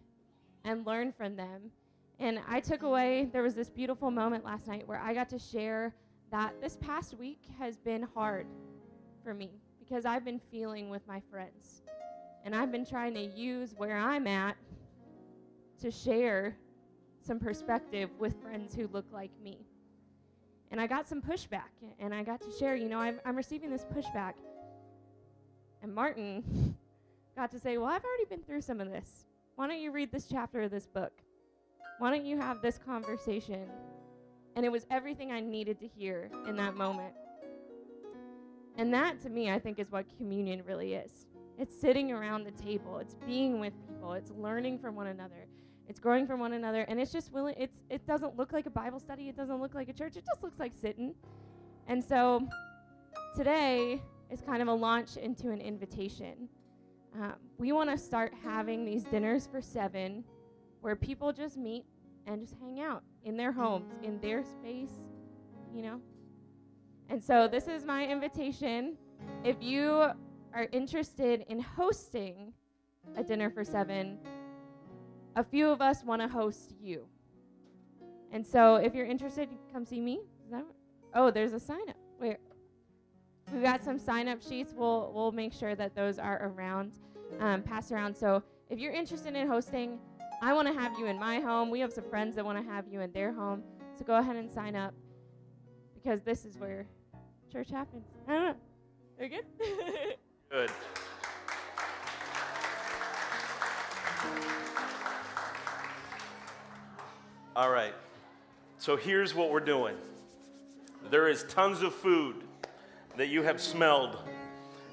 and 0.66 0.86
learn 0.86 1.12
from 1.12 1.36
them. 1.36 1.72
And 2.20 2.40
I 2.48 2.60
took 2.60 2.84
away, 2.84 3.28
there 3.34 3.42
was 3.42 3.56
this 3.56 3.72
beautiful 3.72 4.12
moment 4.12 4.46
last 4.46 4.68
night 4.68 4.88
where 4.88 5.00
I 5.00 5.16
got 5.16 5.30
to 5.30 5.40
share 5.40 5.96
that 6.32 6.54
this 6.62 6.78
past 6.78 7.18
week 7.18 7.40
has 7.58 7.78
been 7.78 8.08
hard 8.14 8.46
for 9.24 9.34
me 9.34 9.63
because 9.94 10.08
I've 10.08 10.26
been 10.26 10.42
feeling 10.50 10.90
with 10.90 11.08
my 11.08 11.22
friends. 11.30 11.84
And 12.46 12.56
I've 12.56 12.72
been 12.72 12.84
trying 12.84 13.14
to 13.14 13.22
use 13.22 13.76
where 13.78 13.96
I'm 13.96 14.26
at 14.26 14.58
to 15.82 15.92
share 15.92 16.56
some 17.22 17.38
perspective 17.40 18.10
with 18.18 18.42
friends 18.42 18.74
who 18.74 18.88
look 18.88 19.06
like 19.14 19.30
me. 19.44 19.60
And 20.72 20.82
I 20.82 20.88
got 20.88 21.08
some 21.08 21.22
pushback, 21.22 21.70
and 22.00 22.12
I 22.12 22.24
got 22.24 22.42
to 22.42 22.52
share, 22.58 22.76
you 22.76 22.90
know, 22.90 22.98
I'm, 22.98 23.20
I'm 23.24 23.36
receiving 23.36 23.70
this 23.70 23.86
pushback. 23.96 24.34
And 25.84 25.94
Martin 25.94 26.76
got 27.36 27.52
to 27.52 27.60
say, 27.60 27.78
Well, 27.78 27.88
I've 27.88 28.04
already 28.04 28.26
been 28.28 28.42
through 28.42 28.62
some 28.62 28.82
of 28.82 28.90
this. 28.90 29.28
Why 29.58 29.68
don't 29.68 29.80
you 29.80 29.92
read 29.92 30.12
this 30.12 30.26
chapter 30.26 30.64
of 30.64 30.72
this 30.72 30.88
book? 30.88 31.14
Why 32.00 32.10
don't 32.10 32.26
you 32.26 32.40
have 32.40 32.64
this 32.64 32.80
conversation? 32.80 33.70
And 34.56 34.66
it 34.66 34.72
was 34.72 34.88
everything 34.90 35.32
I 35.32 35.40
needed 35.40 35.80
to 35.82 35.88
hear 35.88 36.32
in 36.48 36.56
that 36.56 36.76
moment. 36.76 37.14
And 38.78 38.94
that, 38.94 39.22
to 39.22 39.30
me, 39.30 39.52
I 39.52 39.60
think 39.60 39.80
is 39.80 39.92
what 39.92 40.06
communion 40.18 40.64
really 40.66 40.96
is. 40.96 41.28
It's 41.58 41.80
sitting 41.80 42.12
around 42.12 42.46
the 42.46 42.52
table, 42.52 42.98
it's 42.98 43.14
being 43.14 43.60
with 43.60 43.74
people, 43.88 44.14
it's 44.14 44.32
learning 44.32 44.80
from 44.80 44.96
one 44.96 45.08
another, 45.08 45.46
it's 45.88 46.00
growing 46.00 46.26
from 46.26 46.40
one 46.40 46.54
another, 46.54 46.82
and 46.82 47.00
it's 47.00 47.12
just 47.12 47.32
willing. 47.32 47.54
It's 47.60 47.84
it 47.90 48.08
doesn't 48.08 48.36
look 48.36 48.52
like 48.52 48.66
a 48.66 48.72
Bible 48.72 49.00
study, 49.00 49.30
it 49.30 49.38
doesn't 49.38 49.62
look 49.62 49.76
like 49.76 49.90
a 49.90 49.94
church, 49.94 50.16
it 50.18 50.26
just 50.26 50.42
looks 50.42 50.60
like 50.60 50.74
sitting. 50.74 51.14
And 51.88 52.04
so 52.04 52.48
today 53.38 54.02
is 54.32 54.42
kind 54.42 54.64
of 54.64 54.68
a 54.68 54.74
launch 54.74 55.18
into 55.18 55.52
an 55.52 55.62
invitation. 55.62 56.50
Um, 57.16 57.36
we 57.60 57.72
want 57.72 57.92
to 57.92 57.98
start 57.98 58.34
having 58.44 58.84
these 58.84 59.04
dinners 59.04 59.46
for 59.46 59.62
seven, 59.62 60.24
where 60.82 60.96
people 60.96 61.32
just 61.32 61.58
meet 61.58 61.86
and 62.26 62.42
just 62.42 62.56
hang 62.60 62.80
out 62.80 63.04
in 63.24 63.38
their 63.38 63.52
homes, 63.52 63.94
in 64.02 64.20
their 64.22 64.44
space, 64.44 65.02
you 65.72 65.84
know. 65.84 66.02
And 67.10 67.24
so 67.24 67.48
this 67.48 67.68
is 67.68 67.86
my 67.86 68.06
invitation. 68.06 68.98
If 69.44 69.58
you 69.62 70.08
are 70.54 70.68
interested 70.72 71.46
in 71.48 71.60
hosting 71.60 72.54
a 73.18 73.24
dinner 73.24 73.50
for 73.50 73.64
seven, 73.64 74.18
a 75.36 75.44
few 75.44 75.70
of 75.70 75.82
us 75.82 76.04
want 76.04 76.22
to 76.22 76.28
host 76.28 76.74
you. 76.82 77.06
And 78.32 78.46
so 78.46 78.76
if 78.76 78.96
you're 78.96 79.06
interested, 79.06 79.50
come 79.72 79.86
see 79.86 80.00
me. 80.00 80.22
oh, 81.14 81.30
there's 81.30 81.54
a 81.54 81.60
sign 81.60 81.90
up. 81.90 81.98
Wait. 82.20 82.38
We 83.54 83.62
got 83.62 83.84
some 83.84 84.00
sign 84.00 84.28
up 84.28 84.42
sheets. 84.42 84.74
We'll 84.76 85.12
we'll 85.14 85.32
make 85.32 85.54
sure 85.54 85.76
that 85.76 85.96
those 85.96 86.18
are 86.18 86.48
around, 86.48 86.94
um, 87.40 87.62
passed 87.62 87.92
around. 87.92 88.16
So 88.16 88.42
if 88.70 88.80
you're 88.80 88.94
interested 88.94 89.36
in 89.36 89.48
hosting, 89.48 90.00
I 90.42 90.54
want 90.54 90.68
to 90.68 90.74
have 90.74 90.98
you 90.98 91.06
in 91.06 91.20
my 91.20 91.40
home. 91.40 91.70
We 91.70 91.80
have 91.82 91.94
some 91.94 92.06
friends 92.10 92.36
that 92.36 92.46
want 92.46 92.58
to 92.58 92.72
have 92.72 92.88
you 92.88 93.02
in 93.02 93.12
their 93.12 93.32
home. 93.32 93.64
So 93.98 94.06
go 94.06 94.16
ahead 94.16 94.36
and 94.36 94.50
sign 94.50 94.76
up 94.76 94.94
because 96.04 96.22
this 96.22 96.46
is 96.46 96.58
where 96.58 96.86
church 97.52 97.70
happens. 97.70 98.04
I 98.28 98.34
don't 98.34 98.44
know. 98.44 98.56
You 99.22 99.30
good? 99.30 99.46
Good. 100.52 100.72
All 107.56 107.70
right. 107.70 107.94
So 108.78 108.96
here's 108.98 109.34
what 109.34 109.52
we're 109.52 109.60
doing 109.60 109.96
there 111.10 111.28
is 111.28 111.44
tons 111.44 111.82
of 111.82 111.94
food 111.94 112.36
that 113.18 113.28
you 113.28 113.44
have 113.44 113.62
smelled, 113.62 114.18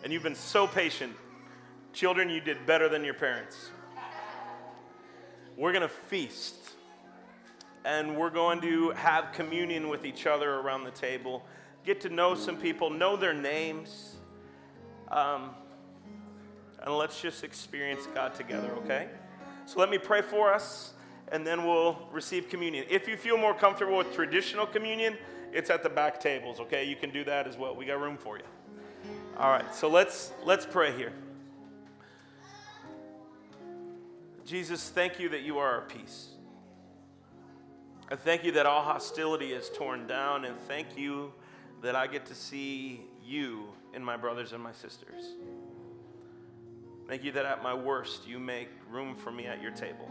and 0.04 0.12
you've 0.12 0.22
been 0.22 0.34
so 0.34 0.66
patient. 0.66 1.14
Children, 1.92 2.28
you 2.28 2.40
did 2.40 2.66
better 2.66 2.88
than 2.88 3.04
your 3.04 3.14
parents. 3.14 3.70
We're 5.56 5.72
going 5.72 5.82
to 5.82 5.88
feast, 5.88 6.59
and 7.84 8.16
we're 8.16 8.30
going 8.30 8.60
to 8.60 8.90
have 8.90 9.32
communion 9.32 9.88
with 9.88 10.04
each 10.04 10.26
other 10.26 10.56
around 10.56 10.84
the 10.84 10.90
table, 10.90 11.44
get 11.84 12.00
to 12.02 12.08
know 12.08 12.34
some 12.34 12.56
people, 12.56 12.90
know 12.90 13.16
their 13.16 13.34
names 13.34 14.16
um, 15.10 15.50
and 16.82 16.96
let's 16.96 17.20
just 17.20 17.44
experience 17.44 18.06
God 18.14 18.34
together, 18.34 18.70
okay? 18.84 19.08
So 19.66 19.78
let 19.78 19.90
me 19.90 19.98
pray 19.98 20.22
for 20.22 20.52
us, 20.52 20.94
and 21.32 21.46
then 21.46 21.64
we'll 21.64 22.08
receive 22.12 22.48
communion. 22.48 22.86
If 22.88 23.08
you 23.08 23.16
feel 23.16 23.36
more 23.36 23.54
comfortable 23.54 23.98
with 23.98 24.14
traditional 24.14 24.66
communion, 24.66 25.16
it's 25.52 25.68
at 25.68 25.82
the 25.82 25.88
back 25.88 26.20
tables, 26.20 26.60
okay? 26.60 26.84
You 26.84 26.96
can 26.96 27.10
do 27.10 27.24
that 27.24 27.46
as 27.46 27.56
well. 27.56 27.74
We 27.74 27.84
got 27.84 28.00
room 28.00 28.16
for 28.16 28.38
you. 28.38 28.44
All 29.36 29.50
right, 29.50 29.74
so 29.74 29.88
let's 29.88 30.32
let's 30.44 30.66
pray 30.66 30.94
here. 30.96 31.12
Jesus, 34.44 34.88
thank 34.90 35.18
you 35.18 35.28
that 35.30 35.42
you 35.42 35.58
are 35.58 35.74
our 35.74 35.82
peace. 35.82 36.28
I 38.12 38.16
thank 38.16 38.42
you 38.42 38.50
that 38.52 38.66
all 38.66 38.82
hostility 38.82 39.52
is 39.52 39.70
torn 39.70 40.08
down, 40.08 40.44
and 40.44 40.58
thank 40.62 40.98
you 40.98 41.32
that 41.80 41.94
I 41.94 42.08
get 42.08 42.26
to 42.26 42.34
see 42.34 43.02
you 43.24 43.68
in 43.94 44.02
my 44.02 44.16
brothers 44.16 44.52
and 44.52 44.60
my 44.60 44.72
sisters. 44.72 45.34
Thank 47.06 47.22
you 47.22 47.30
that 47.32 47.46
at 47.46 47.62
my 47.62 47.72
worst, 47.72 48.26
you 48.26 48.40
make 48.40 48.68
room 48.90 49.14
for 49.14 49.30
me 49.30 49.46
at 49.46 49.62
your 49.62 49.70
table. 49.70 50.10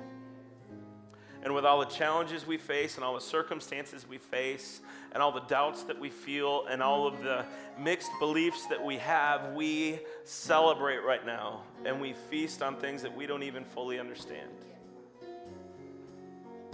And 1.44 1.54
with 1.54 1.66
all 1.66 1.80
the 1.80 1.86
challenges 1.86 2.48
we 2.48 2.58
face, 2.58 2.96
and 2.96 3.04
all 3.04 3.16
the 3.16 3.22
circumstances 3.22 4.08
we 4.08 4.18
face, 4.18 4.80
and 5.12 5.22
all 5.22 5.34
the 5.34 5.42
doubts 5.42 5.84
that 5.84 6.00
we 6.00 6.10
feel, 6.10 6.68
and 6.68 6.82
all 6.82 7.06
of 7.06 7.22
the 7.22 7.44
mixed 7.78 8.12
beliefs 8.20 8.66
that 8.68 8.82
we 8.84 8.96
have, 8.98 9.52
we 9.54 10.00
celebrate 10.24 11.00
right 11.00 11.26
now 11.26 11.64
and 11.86 12.00
we 12.00 12.14
feast 12.30 12.62
on 12.62 12.76
things 12.78 13.02
that 13.02 13.16
we 13.16 13.26
don't 13.26 13.44
even 13.44 13.64
fully 13.64 14.00
understand. 14.00 14.50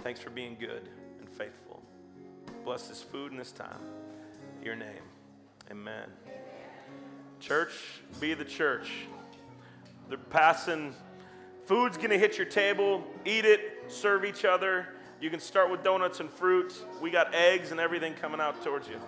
Thanks 0.02 0.20
for 0.20 0.30
being 0.30 0.56
good 0.58 0.88
faithful. 1.36 1.82
Bless 2.64 2.88
this 2.88 3.02
food 3.02 3.30
and 3.30 3.40
this 3.40 3.52
time. 3.52 3.80
Your 4.62 4.74
name, 4.74 5.02
amen. 5.70 6.08
Church, 7.40 7.72
be 8.20 8.34
the 8.34 8.44
church. 8.44 8.90
They're 10.08 10.18
passing, 10.18 10.94
food's 11.66 11.96
gonna 11.96 12.18
hit 12.18 12.38
your 12.38 12.46
table, 12.46 13.04
eat 13.24 13.44
it, 13.44 13.84
serve 13.88 14.24
each 14.24 14.44
other. 14.44 14.88
You 15.20 15.30
can 15.30 15.40
start 15.40 15.70
with 15.70 15.82
donuts 15.82 16.20
and 16.20 16.30
fruit. 16.30 16.74
We 17.00 17.10
got 17.10 17.34
eggs 17.34 17.70
and 17.70 17.80
everything 17.80 18.14
coming 18.14 18.40
out 18.40 18.62
towards 18.62 18.88
you. 18.88 19.00